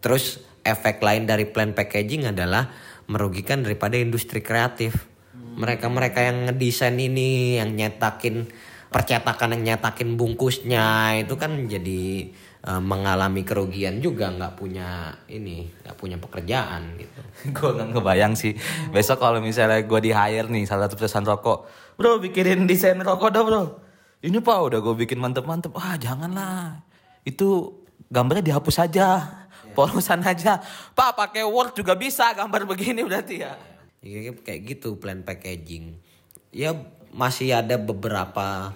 Terus 0.04 0.44
efek 0.60 1.00
lain 1.00 1.24
dari 1.24 1.48
plan 1.48 1.72
packaging 1.72 2.28
adalah 2.28 2.68
merugikan 3.08 3.64
daripada 3.64 3.96
industri 3.96 4.44
kreatif. 4.44 5.08
Mereka 5.32 5.88
mereka 5.88 6.22
yang 6.22 6.46
ngedesain 6.52 6.94
ini 7.00 7.58
yang 7.58 7.74
nyetakin 7.74 8.46
percetakan 8.88 9.58
yang 9.58 9.76
nyetakin 9.76 10.16
bungkusnya 10.16 11.16
itu 11.20 11.36
kan 11.36 11.68
jadi 11.68 12.32
eh, 12.64 12.82
mengalami 12.82 13.42
kerugian 13.46 14.02
juga 14.02 14.30
nggak 14.32 14.54
punya 14.58 15.14
ini 15.30 15.68
nggak 15.84 15.96
punya 15.98 16.16
pekerjaan 16.18 16.96
gitu. 16.98 17.20
Gue 17.54 17.70
nggak 17.76 17.98
kebayang 17.98 18.34
sih. 18.34 18.56
Besok 18.90 19.22
kalau 19.22 19.38
misalnya 19.38 19.84
gue 19.84 20.00
di 20.02 20.10
hire 20.10 20.48
nih 20.50 20.64
salah 20.66 20.90
satu 20.90 20.98
perusahaan 20.98 21.26
rokok 21.26 21.58
bro 21.98 22.22
bikinin 22.22 22.66
desain 22.66 22.98
rokok 22.98 23.30
dong 23.30 23.46
bro. 23.46 23.62
Ini 24.18 24.42
pak 24.42 24.58
udah 24.58 24.78
gue 24.82 24.94
bikin 25.06 25.22
mantep-mantep. 25.22 25.70
Wah 25.74 25.94
janganlah. 25.94 26.82
Itu 27.22 27.78
gambarnya 28.10 28.50
dihapus 28.50 28.82
aja 28.82 29.38
polusan 29.78 30.26
aja. 30.26 30.58
Pak 30.98 31.14
pakai 31.14 31.46
word 31.46 31.78
juga 31.78 31.94
bisa 31.94 32.34
gambar 32.34 32.66
begini 32.66 33.06
berarti 33.06 33.46
ya. 33.46 33.54
Ya, 34.02 34.34
kayak 34.34 34.60
gitu 34.66 34.98
plan 34.98 35.22
packaging. 35.22 36.02
Ya 36.50 36.74
masih 37.14 37.54
ada 37.54 37.78
beberapa 37.78 38.30
pa- 38.34 38.72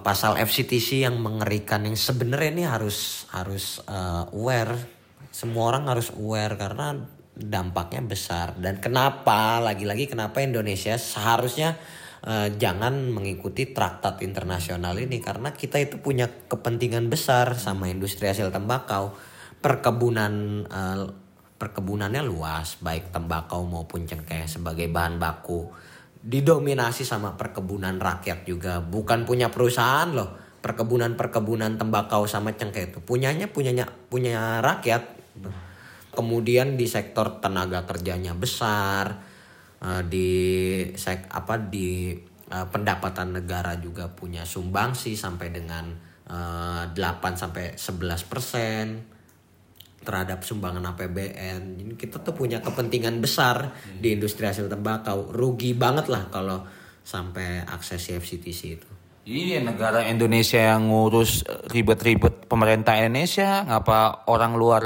pasal 0.00 0.40
FCTC 0.40 1.04
yang 1.04 1.20
mengerikan 1.20 1.84
yang 1.84 1.98
sebenarnya 1.98 2.50
ini 2.56 2.64
harus 2.64 3.28
harus 3.34 3.84
uh, 3.84 4.32
aware. 4.32 4.78
Semua 5.28 5.76
orang 5.76 5.92
harus 5.92 6.08
aware 6.16 6.56
karena 6.56 6.96
dampaknya 7.36 8.00
besar. 8.04 8.56
Dan 8.56 8.80
kenapa 8.80 9.60
lagi-lagi 9.60 10.08
kenapa 10.08 10.40
Indonesia 10.40 10.96
seharusnya 10.96 11.76
uh, 12.24 12.48
jangan 12.56 13.12
mengikuti 13.12 13.68
traktat 13.72 14.24
internasional 14.24 14.96
ini 14.96 15.20
karena 15.20 15.52
kita 15.52 15.76
itu 15.76 16.00
punya 16.00 16.28
kepentingan 16.28 17.12
besar 17.12 17.58
sama 17.60 17.92
industri 17.92 18.32
hasil 18.32 18.48
tembakau. 18.48 19.12
Perkebunan 19.62 20.32
uh, 20.68 21.04
perkebunannya 21.60 22.26
luas 22.26 22.82
baik 22.82 23.14
tembakau 23.14 23.62
maupun 23.62 24.02
cengkeh 24.02 24.50
sebagai 24.50 24.90
bahan 24.90 25.22
baku 25.22 25.70
didominasi 26.22 27.02
sama 27.02 27.34
perkebunan 27.34 27.98
rakyat 27.98 28.46
juga. 28.46 28.78
Bukan 28.78 29.26
punya 29.26 29.50
perusahaan 29.50 30.08
loh. 30.10 30.38
Perkebunan-perkebunan 30.62 31.74
tembakau 31.74 32.30
sama 32.30 32.54
cengkeh 32.54 32.94
itu. 32.94 32.98
Punyanya 33.02 33.50
punyanya 33.50 33.90
punya 34.06 34.62
rakyat. 34.62 35.18
Kemudian 36.14 36.78
di 36.78 36.86
sektor 36.86 37.42
tenaga 37.42 37.82
kerjanya 37.82 38.38
besar 38.38 39.18
eh, 39.82 40.02
di 40.06 40.30
sek 40.94 41.26
apa 41.34 41.58
di 41.58 42.14
eh, 42.46 42.66
pendapatan 42.70 43.42
negara 43.42 43.74
juga 43.82 44.06
punya 44.12 44.46
sumbangsi 44.46 45.18
sampai 45.18 45.48
dengan 45.50 45.90
eh, 46.30 46.82
8 46.94 46.94
sampai 47.34 47.74
11 47.74 48.30
persen 48.30 49.11
terhadap 50.02 50.42
sumbangan 50.42 50.82
APBN. 50.94 51.78
Ini 51.78 51.94
kita 51.94 52.18
tuh 52.20 52.34
punya 52.34 52.58
kepentingan 52.58 53.22
besar 53.22 53.74
di 53.98 54.14
industri 54.14 54.46
hasil 54.46 54.66
tembakau. 54.66 55.30
Rugi 55.30 55.72
banget 55.72 56.10
lah 56.10 56.28
kalau 56.28 56.66
sampai 57.02 57.62
akses 57.66 58.10
FCTC 58.10 58.60
itu. 58.78 58.90
Iya 59.22 59.62
negara 59.62 60.02
Indonesia 60.10 60.58
yang 60.58 60.90
ngurus 60.90 61.46
eh, 61.46 61.70
ribet-ribet 61.70 62.50
pemerintah 62.50 62.98
Indonesia 62.98 63.62
ngapa 63.62 64.26
orang 64.26 64.58
luar 64.58 64.82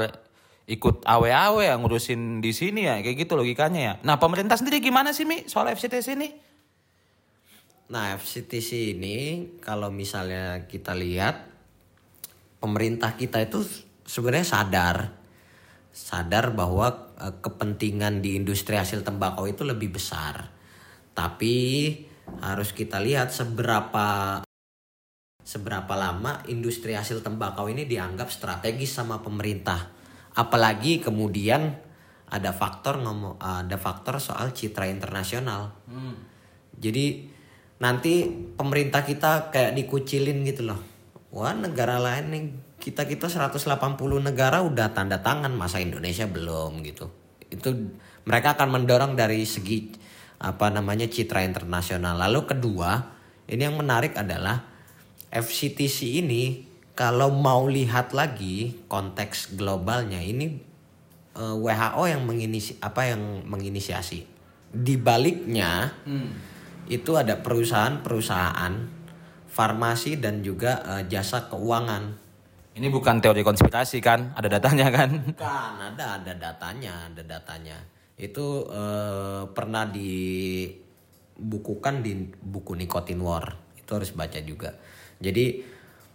ikut 0.69 1.07
awe-awe 1.07 1.73
yang 1.73 1.81
ngurusin 1.81 2.43
di 2.43 2.51
sini 2.53 2.85
ya 2.85 3.01
kayak 3.01 3.25
gitu 3.25 3.33
logikanya 3.33 3.81
ya. 3.81 3.93
Nah 4.05 4.21
pemerintah 4.21 4.59
sendiri 4.59 4.77
gimana 4.77 5.09
sih 5.09 5.25
Mi 5.25 5.49
soal 5.49 5.73
FCTC 5.73 6.07
ini? 6.13 6.29
Nah 7.87 8.13
FCTC 8.19 8.99
ini 8.99 9.17
kalau 9.63 9.89
misalnya 9.89 10.67
kita 10.69 10.93
lihat 10.93 11.49
pemerintah 12.59 13.15
kita 13.15 13.41
itu 13.41 13.63
sebenarnya 14.07 14.47
sadar 14.47 14.97
sadar 15.97 16.53
bahwa 16.53 17.17
eh, 17.17 17.33
kepentingan 17.41 18.21
di 18.21 18.37
industri 18.37 18.77
hasil 18.77 19.01
tembakau 19.01 19.49
itu 19.49 19.65
lebih 19.65 19.97
besar. 19.97 20.53
Tapi 21.17 21.55
harus 22.37 22.69
kita 22.77 23.01
lihat 23.01 23.33
seberapa 23.33 24.39
seberapa 25.41 25.93
lama 25.95 26.43
industri 26.51 26.93
hasil 26.93 27.25
tembakau 27.25 27.71
ini 27.71 27.89
dianggap 27.89 28.29
strategis 28.29 28.93
sama 28.93 29.25
pemerintah. 29.25 29.89
Apalagi 30.37 31.01
kemudian 31.01 31.81
ada 32.29 32.51
faktor 32.53 33.01
ngomong 33.01 33.41
ada 33.41 33.79
faktor 33.81 34.21
soal 34.21 34.53
citra 34.53 34.85
internasional. 34.91 35.73
Jadi 36.77 37.25
nanti 37.81 38.27
pemerintah 38.53 39.01
kita 39.01 39.49
kayak 39.49 39.73
dikucilin 39.73 40.45
gitu 40.45 40.69
loh. 40.69 40.81
Wah, 41.33 41.57
negara 41.57 41.97
lain 41.97 42.25
nih 42.29 42.43
kita 42.87 43.03
kita 43.03 43.27
180 43.27 43.99
negara 44.23 44.63
udah 44.63 44.95
tanda 44.95 45.19
tangan 45.19 45.51
masa 45.51 45.83
Indonesia 45.83 46.23
belum 46.23 46.79
gitu. 46.87 47.11
Itu 47.51 47.91
mereka 48.23 48.55
akan 48.55 48.79
mendorong 48.79 49.19
dari 49.19 49.43
segi 49.43 49.91
apa 50.39 50.71
namanya 50.71 51.11
citra 51.11 51.43
internasional. 51.43 52.15
Lalu 52.15 52.47
kedua, 52.47 53.03
ini 53.51 53.67
yang 53.67 53.75
menarik 53.75 54.15
adalah 54.15 54.63
FCTC 55.27 56.23
ini 56.23 56.63
kalau 56.95 57.27
mau 57.27 57.67
lihat 57.67 58.15
lagi 58.15 58.87
konteks 58.87 59.59
globalnya 59.59 60.23
ini 60.23 60.55
eh, 61.35 61.55
WHO 61.59 62.03
yang 62.07 62.23
menginisi 62.23 62.79
apa 62.79 63.11
yang 63.11 63.43
menginisiasi. 63.43 64.23
Di 64.71 64.95
baliknya 64.95 65.91
itu 66.87 67.11
ada 67.19 67.43
perusahaan-perusahaan 67.43 68.73
farmasi 69.51 70.21
dan 70.23 70.39
juga 70.39 70.79
eh, 70.87 71.03
jasa 71.11 71.51
keuangan. 71.51 72.26
Ini 72.77 72.93
bukan 72.93 73.17
teori 73.17 73.41
konspirasi 73.41 73.97
kan? 73.97 74.37
Ada 74.37 74.61
datanya 74.61 74.93
kan? 74.93 75.33
Kan 75.33 75.81
ada 75.81 76.21
ada 76.21 76.29
datanya, 76.37 77.09
ada 77.09 77.25
datanya. 77.25 77.81
Itu 78.13 78.69
eh, 78.69 79.49
pernah 79.49 79.89
dibukukan 79.89 80.85
di 82.05 82.21
buku 82.29 82.77
Nicotine 82.77 83.17
War. 83.25 83.57
Itu 83.73 83.97
harus 83.97 84.13
baca 84.13 84.37
juga. 84.45 84.77
Jadi 85.17 85.65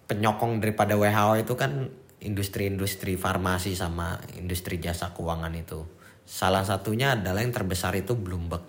penyokong 0.07 0.63
daripada 0.63 0.95
WHO 0.95 1.43
itu 1.43 1.59
kan 1.59 1.91
industri-industri 2.23 3.19
farmasi 3.19 3.75
sama 3.75 4.23
industri 4.39 4.79
jasa 4.79 5.11
keuangan 5.11 5.51
itu. 5.59 5.83
Salah 6.23 6.63
satunya 6.63 7.19
adalah 7.19 7.43
yang 7.43 7.51
terbesar 7.51 7.99
itu 7.99 8.15
Bloomberg. 8.15 8.63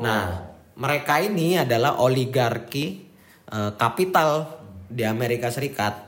Nah, 0.00 0.48
mereka 0.80 1.20
ini 1.20 1.60
adalah 1.60 2.00
oligarki 2.00 3.04
eh, 3.52 3.72
kapital 3.76 4.48
di 4.88 5.04
Amerika 5.04 5.52
Serikat. 5.52 6.07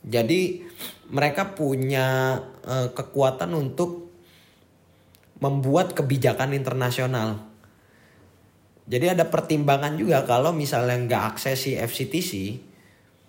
Jadi 0.00 0.64
mereka 1.12 1.52
punya 1.52 2.38
eh, 2.64 2.88
kekuatan 2.94 3.52
untuk 3.52 4.10
membuat 5.40 5.96
kebijakan 5.96 6.52
internasional. 6.52 7.48
Jadi 8.90 9.06
ada 9.06 9.30
pertimbangan 9.30 9.94
juga 9.96 10.26
kalau 10.26 10.50
misalnya 10.50 10.98
nggak 11.06 11.24
aksesi 11.36 11.78
FCTC, 11.78 12.58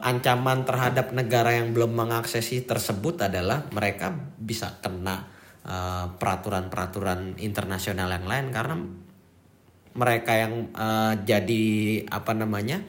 ancaman 0.01 0.65
terhadap 0.65 1.13
negara 1.13 1.53
yang 1.55 1.71
belum 1.71 1.93
mengaksesi 1.93 2.65
tersebut 2.65 3.29
adalah 3.29 3.69
mereka 3.69 4.11
bisa 4.41 4.81
kena 4.81 5.29
eh, 5.63 6.05
peraturan-peraturan 6.17 7.39
internasional 7.39 8.09
yang 8.09 8.25
lain 8.25 8.47
karena 8.49 8.75
mereka 9.91 10.31
yang 10.35 10.71
eh, 10.73 11.13
jadi 11.23 11.63
apa 12.09 12.31
namanya 12.33 12.81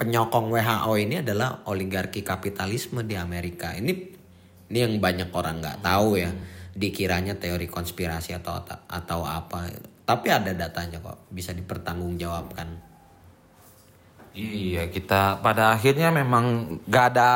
penyokong 0.00 0.48
WHO 0.48 0.92
ini 0.96 1.20
adalah 1.20 1.60
oligarki 1.68 2.24
kapitalisme 2.24 3.04
di 3.04 3.20
Amerika. 3.20 3.76
Ini 3.76 3.92
ini 4.72 4.78
yang 4.80 4.96
banyak 4.96 5.28
orang 5.28 5.60
nggak 5.60 5.84
tahu 5.84 6.16
ya. 6.16 6.32
Dikiranya 6.72 7.36
teori 7.36 7.68
konspirasi 7.68 8.32
atau 8.32 8.64
atau 8.88 9.20
apa. 9.28 9.68
Tapi 10.08 10.26
ada 10.32 10.56
datanya 10.56 11.04
kok, 11.04 11.28
bisa 11.28 11.52
dipertanggungjawabkan. 11.52 12.88
Iya, 14.32 14.88
kita 14.88 15.42
pada 15.44 15.74
akhirnya 15.74 16.14
memang 16.14 16.78
gak 16.86 17.06
ada 17.12 17.30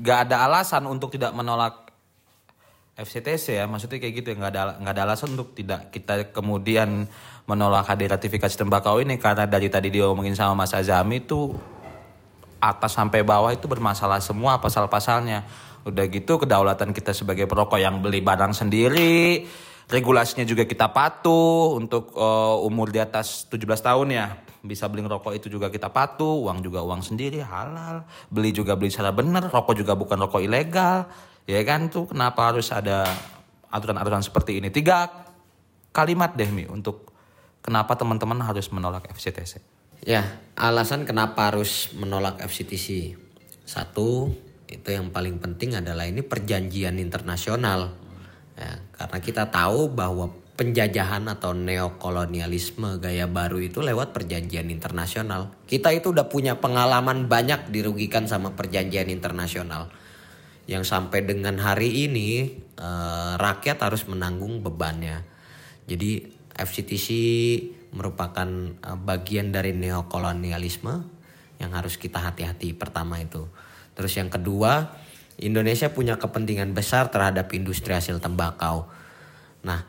gak 0.00 0.18
ada 0.26 0.48
alasan 0.48 0.88
untuk 0.88 1.12
tidak 1.12 1.36
menolak 1.36 1.86
FCTC 2.96 3.60
ya 3.60 3.68
maksudnya 3.68 4.00
kayak 4.00 4.14
gitu 4.24 4.32
ya 4.32 4.36
nggak 4.40 4.52
ada 4.56 4.62
nggak 4.80 4.94
ada 4.96 5.02
alasan 5.04 5.36
untuk 5.36 5.52
tidak 5.52 5.92
kita 5.92 6.32
kemudian 6.32 7.04
menolak 7.46 7.86
hadir 7.86 8.10
ratifikasi 8.10 8.58
tembakau 8.58 8.98
ini 8.98 9.18
karena 9.22 9.46
dari 9.46 9.70
tadi 9.70 9.88
dia 9.94 10.06
ngomongin 10.10 10.34
sama 10.34 10.66
Mas 10.66 10.74
Azami 10.74 11.22
itu 11.22 11.54
atas 12.58 12.98
sampai 12.98 13.22
bawah 13.22 13.54
itu 13.54 13.70
bermasalah 13.70 14.18
semua 14.18 14.58
pasal-pasalnya. 14.58 15.46
Udah 15.86 16.02
gitu 16.10 16.42
kedaulatan 16.42 16.90
kita 16.90 17.14
sebagai 17.14 17.46
perokok 17.46 17.78
yang 17.78 18.02
beli 18.02 18.18
barang 18.18 18.50
sendiri 18.50 19.46
regulasinya 19.86 20.42
juga 20.42 20.66
kita 20.66 20.90
patuh 20.90 21.78
untuk 21.78 22.10
uh, 22.18 22.58
umur 22.66 22.90
di 22.90 22.98
atas 22.98 23.46
17 23.46 23.66
tahun 23.78 24.08
ya. 24.10 24.26
Bisa 24.66 24.90
beli 24.90 25.06
rokok 25.06 25.30
itu 25.38 25.46
juga 25.46 25.70
kita 25.70 25.94
patuh 25.94 26.42
uang 26.42 26.58
juga 26.66 26.82
uang 26.82 27.06
sendiri 27.06 27.38
halal. 27.38 28.02
Beli 28.26 28.50
juga 28.50 28.74
beli 28.74 28.90
secara 28.90 29.14
benar 29.14 29.46
rokok 29.46 29.78
juga 29.78 29.94
bukan 29.94 30.26
rokok 30.26 30.42
ilegal. 30.42 31.06
Ya 31.46 31.62
kan 31.62 31.86
tuh 31.86 32.10
kenapa 32.10 32.50
harus 32.50 32.74
ada 32.74 33.06
aturan-aturan 33.70 34.26
seperti 34.26 34.58
ini? 34.58 34.74
Tiga 34.74 35.06
kalimat 35.94 36.34
deh 36.34 36.50
Mi 36.50 36.66
untuk 36.66 37.14
kenapa 37.66 37.98
teman-teman 37.98 38.38
harus 38.46 38.70
menolak 38.70 39.10
FCTC. 39.10 39.58
Ya, 40.06 40.38
alasan 40.54 41.02
kenapa 41.02 41.50
harus 41.50 41.90
menolak 41.98 42.38
FCTC. 42.38 43.18
Satu, 43.66 44.30
itu 44.70 44.88
yang 44.94 45.10
paling 45.10 45.42
penting 45.42 45.74
adalah 45.74 46.06
ini 46.06 46.22
perjanjian 46.22 47.02
internasional. 47.02 47.98
Ya, 48.54 48.78
karena 48.94 49.18
kita 49.18 49.50
tahu 49.50 49.90
bahwa 49.90 50.30
penjajahan 50.56 51.28
atau 51.28 51.52
neokolonialisme 51.52 53.02
gaya 53.02 53.26
baru 53.26 53.60
itu 53.60 53.82
lewat 53.82 54.14
perjanjian 54.14 54.70
internasional. 54.70 55.52
Kita 55.66 55.90
itu 55.90 56.14
udah 56.14 56.30
punya 56.30 56.62
pengalaman 56.62 57.26
banyak 57.26 57.74
dirugikan 57.74 58.24
sama 58.30 58.54
perjanjian 58.54 59.10
internasional 59.10 59.90
yang 60.66 60.82
sampai 60.82 61.22
dengan 61.22 61.62
hari 61.62 62.10
ini 62.10 62.58
uh, 62.78 63.38
rakyat 63.38 63.86
harus 63.86 64.06
menanggung 64.10 64.64
bebannya. 64.66 65.22
Jadi 65.86 66.35
FCTC 66.56 67.08
merupakan 67.92 68.48
uh, 68.82 68.98
bagian 68.98 69.52
dari 69.52 69.76
neokolonialisme 69.76 70.94
yang 71.56 71.72
harus 71.72 71.96
kita 71.96 72.20
hati-hati 72.20 72.76
pertama 72.76 73.20
itu. 73.20 73.48
Terus 73.96 74.12
yang 74.16 74.28
kedua, 74.28 74.92
Indonesia 75.40 75.88
punya 75.92 76.20
kepentingan 76.20 76.76
besar 76.76 77.08
terhadap 77.08 77.48
industri 77.56 77.96
hasil 77.96 78.20
tembakau. 78.20 78.88
Nah, 79.64 79.84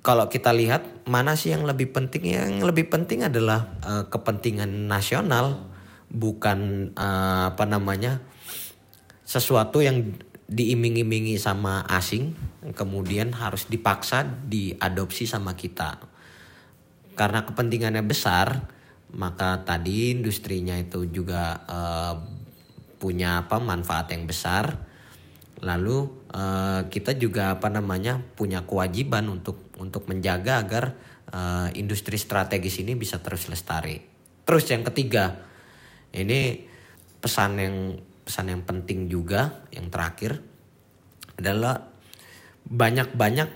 kalau 0.00 0.32
kita 0.32 0.52
lihat 0.56 1.04
mana 1.04 1.36
sih 1.36 1.52
yang 1.52 1.68
lebih 1.68 1.92
penting? 1.92 2.24
Yang 2.24 2.64
lebih 2.64 2.88
penting 2.88 3.28
adalah 3.28 3.76
uh, 3.84 4.04
kepentingan 4.08 4.88
nasional, 4.88 5.68
bukan 6.08 6.92
uh, 6.96 7.52
apa 7.52 7.64
namanya 7.68 8.24
sesuatu 9.28 9.84
yang 9.84 10.16
diiming-imingi 10.50 11.38
sama 11.38 11.86
asing 11.86 12.34
kemudian 12.74 13.30
harus 13.30 13.70
dipaksa 13.70 14.26
diadopsi 14.50 15.22
sama 15.22 15.54
kita 15.54 16.09
karena 17.20 17.44
kepentingannya 17.44 18.00
besar 18.00 18.64
maka 19.12 19.60
tadi 19.66 20.14
industrinya 20.16 20.78
itu 20.80 21.04
juga 21.10 21.60
uh, 21.68 22.14
punya 22.96 23.44
apa 23.44 23.60
manfaat 23.60 24.12
yang 24.14 24.24
besar. 24.24 24.88
Lalu 25.60 26.28
uh, 26.32 26.88
kita 26.88 27.16
juga 27.20 27.60
apa 27.60 27.68
namanya 27.68 28.16
punya 28.16 28.64
kewajiban 28.64 29.28
untuk 29.28 29.68
untuk 29.76 30.08
menjaga 30.08 30.64
agar 30.64 30.84
uh, 31.32 31.68
industri 31.76 32.16
strategis 32.16 32.80
ini 32.80 32.96
bisa 32.96 33.20
terus 33.20 33.50
lestari. 33.52 34.00
Terus 34.46 34.64
yang 34.72 34.86
ketiga 34.88 35.36
ini 36.16 36.64
pesan 37.20 37.60
yang 37.60 37.76
pesan 38.24 38.46
yang 38.56 38.62
penting 38.64 39.10
juga 39.12 39.68
yang 39.74 39.92
terakhir 39.92 40.40
adalah 41.36 41.92
banyak-banyak 42.64 43.48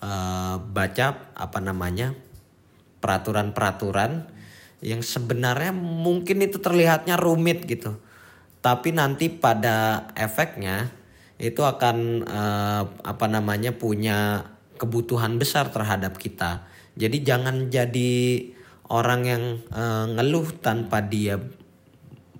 uh, 0.00 0.56
baca 0.56 1.06
apa 1.36 1.58
namanya 1.60 2.16
peraturan-peraturan 3.02 4.30
yang 4.82 5.02
sebenarnya 5.02 5.74
mungkin 5.74 6.42
itu 6.46 6.62
terlihatnya 6.62 7.18
rumit 7.18 7.66
gitu. 7.66 7.98
Tapi 8.62 8.94
nanti 8.94 9.26
pada 9.26 10.06
efeknya 10.14 10.94
itu 11.42 11.66
akan 11.66 12.22
uh, 12.22 12.82
apa 13.02 13.26
namanya 13.26 13.74
punya 13.74 14.46
kebutuhan 14.78 15.42
besar 15.42 15.74
terhadap 15.74 16.14
kita. 16.14 16.66
Jadi 16.94 17.26
jangan 17.26 17.70
jadi 17.70 18.14
orang 18.86 19.20
yang 19.26 19.44
uh, 19.74 20.06
ngeluh 20.06 20.54
tanpa 20.62 21.02
dia 21.02 21.42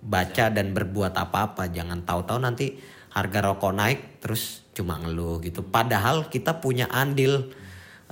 baca 0.02 0.50
dan 0.50 0.74
berbuat 0.74 1.14
apa-apa. 1.14 1.70
Jangan 1.70 2.06
tahu-tahu 2.06 2.38
nanti 2.42 2.78
harga 3.10 3.38
rokok 3.44 3.74
naik 3.74 4.00
terus 4.22 4.66
cuma 4.74 4.98
ngeluh 4.98 5.42
gitu. 5.42 5.62
Padahal 5.66 6.30
kita 6.30 6.58
punya 6.62 6.86
andil 6.90 7.50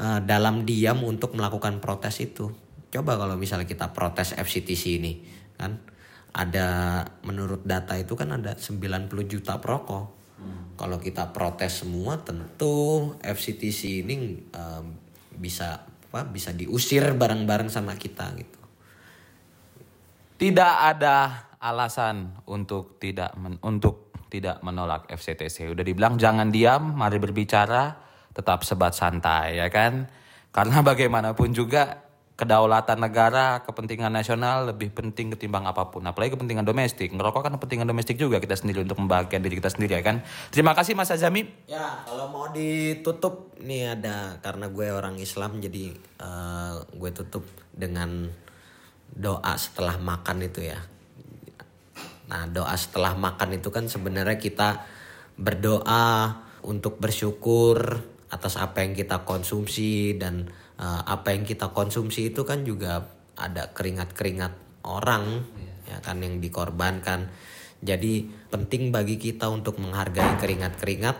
uh, 0.01 0.21
dalam 0.25 0.65
diam 0.65 1.05
untuk 1.05 1.37
melakukan 1.37 1.79
protes 1.85 2.25
itu. 2.25 2.49
Coba 2.89 3.21
kalau 3.21 3.37
misalnya 3.37 3.69
kita 3.69 3.93
protes 3.93 4.33
FCTC 4.35 4.83
ini 4.97 5.13
kan? 5.61 5.77
Ada 6.31 7.03
menurut 7.27 7.67
data 7.67 7.99
itu 7.99 8.17
kan 8.17 8.33
ada 8.33 8.57
90 8.57 9.13
juta 9.29 9.61
perokok. 9.61 10.19
Hmm. 10.41 10.73
kalau 10.73 10.97
kita 10.97 11.37
protes 11.37 11.85
semua 11.85 12.17
tentu 12.17 13.13
FCTC 13.21 14.09
ini 14.09 14.41
uh, 14.57 14.81
bisa 15.37 15.85
apa 15.85 16.25
bisa 16.25 16.57
diusir 16.57 17.13
bareng-bareng 17.13 17.69
sama 17.69 17.93
kita 18.01 18.33
gitu. 18.41 18.61
Tidak 20.41 20.75
ada 20.81 21.45
alasan 21.61 22.41
untuk 22.49 22.97
tidak 22.97 23.37
men, 23.37 23.61
untuk 23.61 24.11
tidak 24.33 24.65
menolak 24.65 25.07
FCTC. 25.13 25.69
Udah 25.71 25.85
dibilang 25.85 26.17
jangan 26.17 26.49
diam, 26.49 26.97
mari 26.97 27.21
berbicara, 27.21 28.10
tetap 28.35 28.63
sebat 28.63 28.95
santai 28.95 29.59
ya 29.59 29.69
kan? 29.69 30.07
Karena 30.51 30.83
bagaimanapun 30.89 31.55
juga 31.55 32.11
kedaulatan 32.41 33.05
negara, 33.05 33.61
kepentingan 33.69 34.09
nasional 34.09 34.73
lebih 34.73 34.89
penting 34.97 35.37
ketimbang 35.37 35.69
apa 35.69 35.93
pun. 35.93 36.01
Apalagi 36.09 36.33
kepentingan 36.33 36.65
domestik. 36.65 37.13
Ngerokok 37.13 37.45
kan 37.45 37.53
kepentingan 37.61 37.85
domestik 37.85 38.17
juga 38.17 38.41
kita 38.41 38.57
sendiri 38.57 38.81
untuk 38.81 38.97
membahagiakan 38.97 39.45
diri 39.45 39.61
kita 39.61 39.69
sendiri 39.69 40.01
ya 40.01 40.03
kan. 40.03 40.25
Terima 40.49 40.73
kasih 40.73 40.97
Mas 40.97 41.13
Azami. 41.13 41.45
Ya, 41.69 42.01
kalau 42.09 42.33
mau 42.33 42.49
ditutup 42.49 43.53
nih 43.61 43.93
ada 43.93 44.41
karena 44.41 44.73
gue 44.73 44.89
orang 44.89 45.21
Islam 45.21 45.61
jadi 45.61 45.93
uh, 46.25 46.81
gue 46.97 47.11
tutup 47.13 47.45
dengan 47.77 48.33
doa 49.13 49.53
setelah 49.61 50.01
makan 50.01 50.41
itu 50.41 50.65
ya. 50.65 50.81
Nah, 52.33 52.49
doa 52.49 52.73
setelah 52.81 53.13
makan 53.21 53.61
itu 53.61 53.69
kan 53.69 53.85
sebenarnya 53.85 54.41
kita 54.41 54.81
berdoa 55.37 56.41
untuk 56.65 56.97
bersyukur 56.97 58.01
atas 58.31 58.57
apa 58.57 58.87
yang 58.87 58.95
kita 58.95 59.27
konsumsi 59.27 60.15
dan 60.15 60.47
uh, 60.79 61.03
apa 61.03 61.35
yang 61.35 61.43
kita 61.43 61.75
konsumsi 61.75 62.31
itu 62.31 62.47
kan 62.47 62.63
juga 62.63 63.11
ada 63.35 63.75
keringat-keringat 63.75 64.85
orang 64.87 65.45
ya 65.87 65.99
kan 66.01 66.23
yang 66.23 66.39
dikorbankan. 66.39 67.29
Jadi 67.81 68.29
penting 68.53 68.93
bagi 68.93 69.17
kita 69.17 69.49
untuk 69.51 69.81
menghargai 69.81 70.37
keringat-keringat 70.39 71.17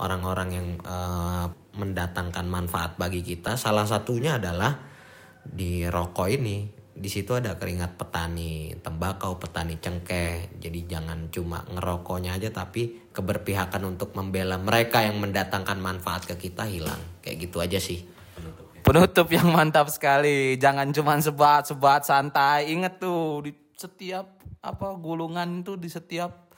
orang-orang 0.00 0.48
yang 0.50 0.68
uh, 0.82 1.46
mendatangkan 1.78 2.48
manfaat 2.48 2.98
bagi 2.98 3.22
kita. 3.22 3.54
Salah 3.54 3.86
satunya 3.86 4.40
adalah 4.40 4.82
di 5.44 5.86
rokok 5.86 6.28
ini 6.28 6.77
di 6.98 7.06
situ 7.06 7.30
ada 7.38 7.54
keringat 7.54 7.94
petani 7.94 8.74
tembakau, 8.82 9.38
petani 9.38 9.78
cengkeh. 9.78 10.58
Jadi 10.58 10.90
jangan 10.90 11.30
cuma 11.30 11.62
ngerokoknya 11.70 12.34
aja 12.34 12.50
tapi 12.50 13.08
keberpihakan 13.14 13.86
untuk 13.86 14.18
membela 14.18 14.58
mereka 14.58 15.06
yang 15.06 15.22
mendatangkan 15.22 15.78
manfaat 15.78 16.26
ke 16.26 16.34
kita 16.34 16.66
hilang. 16.66 16.98
Kayak 17.22 17.36
gitu 17.48 17.62
aja 17.62 17.78
sih. 17.78 18.02
Penutup 18.82 19.30
yang 19.30 19.48
mantap 19.54 19.86
sekali. 19.94 20.58
Jangan 20.58 20.90
cuma 20.90 21.14
sebat-sebat 21.22 22.02
santai. 22.02 22.74
Ingat 22.74 22.98
tuh 22.98 23.46
di 23.46 23.52
setiap 23.78 24.42
apa 24.58 24.98
gulungan 24.98 25.62
itu 25.62 25.78
di 25.78 25.86
setiap 25.86 26.50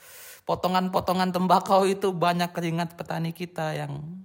potongan-potongan 0.48 1.36
tembakau 1.36 1.84
itu 1.84 2.16
banyak 2.16 2.48
keringat 2.56 2.96
petani 2.96 3.36
kita 3.36 3.76
yang 3.76 4.19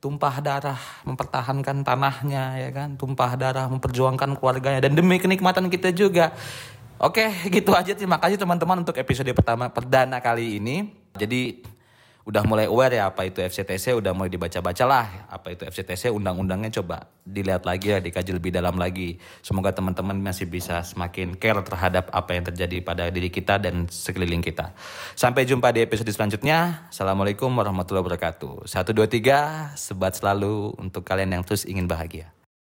tumpah 0.00 0.38
darah 0.44 0.80
mempertahankan 1.04 1.82
tanahnya 1.82 2.60
ya 2.60 2.70
kan? 2.72 2.94
Tumpah 2.94 3.34
darah 3.34 3.66
memperjuangkan 3.68 4.38
keluarganya. 4.38 4.80
Dan 4.84 4.94
demi 4.94 5.16
kenikmatan 5.18 5.68
kita 5.72 5.92
juga. 5.92 6.32
Oke 6.96 7.28
gitu 7.52 7.76
aja. 7.76 7.92
Terima 7.92 8.16
kasih 8.16 8.40
teman-teman 8.40 8.80
untuk 8.80 8.96
episode 8.96 9.28
pertama 9.36 9.68
perdana 9.68 10.20
kali 10.20 10.60
ini. 10.60 10.90
Jadi 11.16 11.60
udah 12.26 12.42
mulai 12.42 12.66
aware 12.66 12.98
ya 12.98 13.06
apa 13.06 13.22
itu 13.30 13.38
FCTC 13.38 13.94
udah 13.94 14.10
mulai 14.10 14.26
dibaca-baca 14.26 14.82
lah 14.82 15.06
apa 15.30 15.54
itu 15.54 15.62
FCTC 15.62 16.10
undang-undangnya 16.10 16.74
coba 16.82 17.06
dilihat 17.22 17.62
lagi 17.62 17.94
ya 17.94 17.98
dikaji 17.98 18.34
lebih 18.34 18.54
dalam 18.54 18.74
lagi. 18.78 19.18
Semoga 19.42 19.74
teman-teman 19.74 20.18
masih 20.18 20.46
bisa 20.46 20.82
semakin 20.82 21.38
care 21.38 21.58
terhadap 21.62 22.10
apa 22.10 22.38
yang 22.38 22.44
terjadi 22.46 22.82
pada 22.82 23.10
diri 23.10 23.30
kita 23.30 23.58
dan 23.58 23.90
sekeliling 23.90 24.42
kita. 24.42 24.74
Sampai 25.18 25.46
jumpa 25.46 25.74
di 25.74 25.82
episode 25.82 26.10
selanjutnya. 26.10 26.90
Assalamualaikum 26.90 27.50
warahmatullahi 27.50 28.06
wabarakatuh. 28.06 28.66
Satu 28.70 28.90
dua 28.94 29.10
tiga 29.10 29.70
sebat 29.74 30.18
selalu 30.18 30.74
untuk 30.78 31.02
kalian 31.02 31.34
yang 31.34 31.42
terus 31.42 31.66
ingin 31.66 31.90
bahagia 31.90 32.35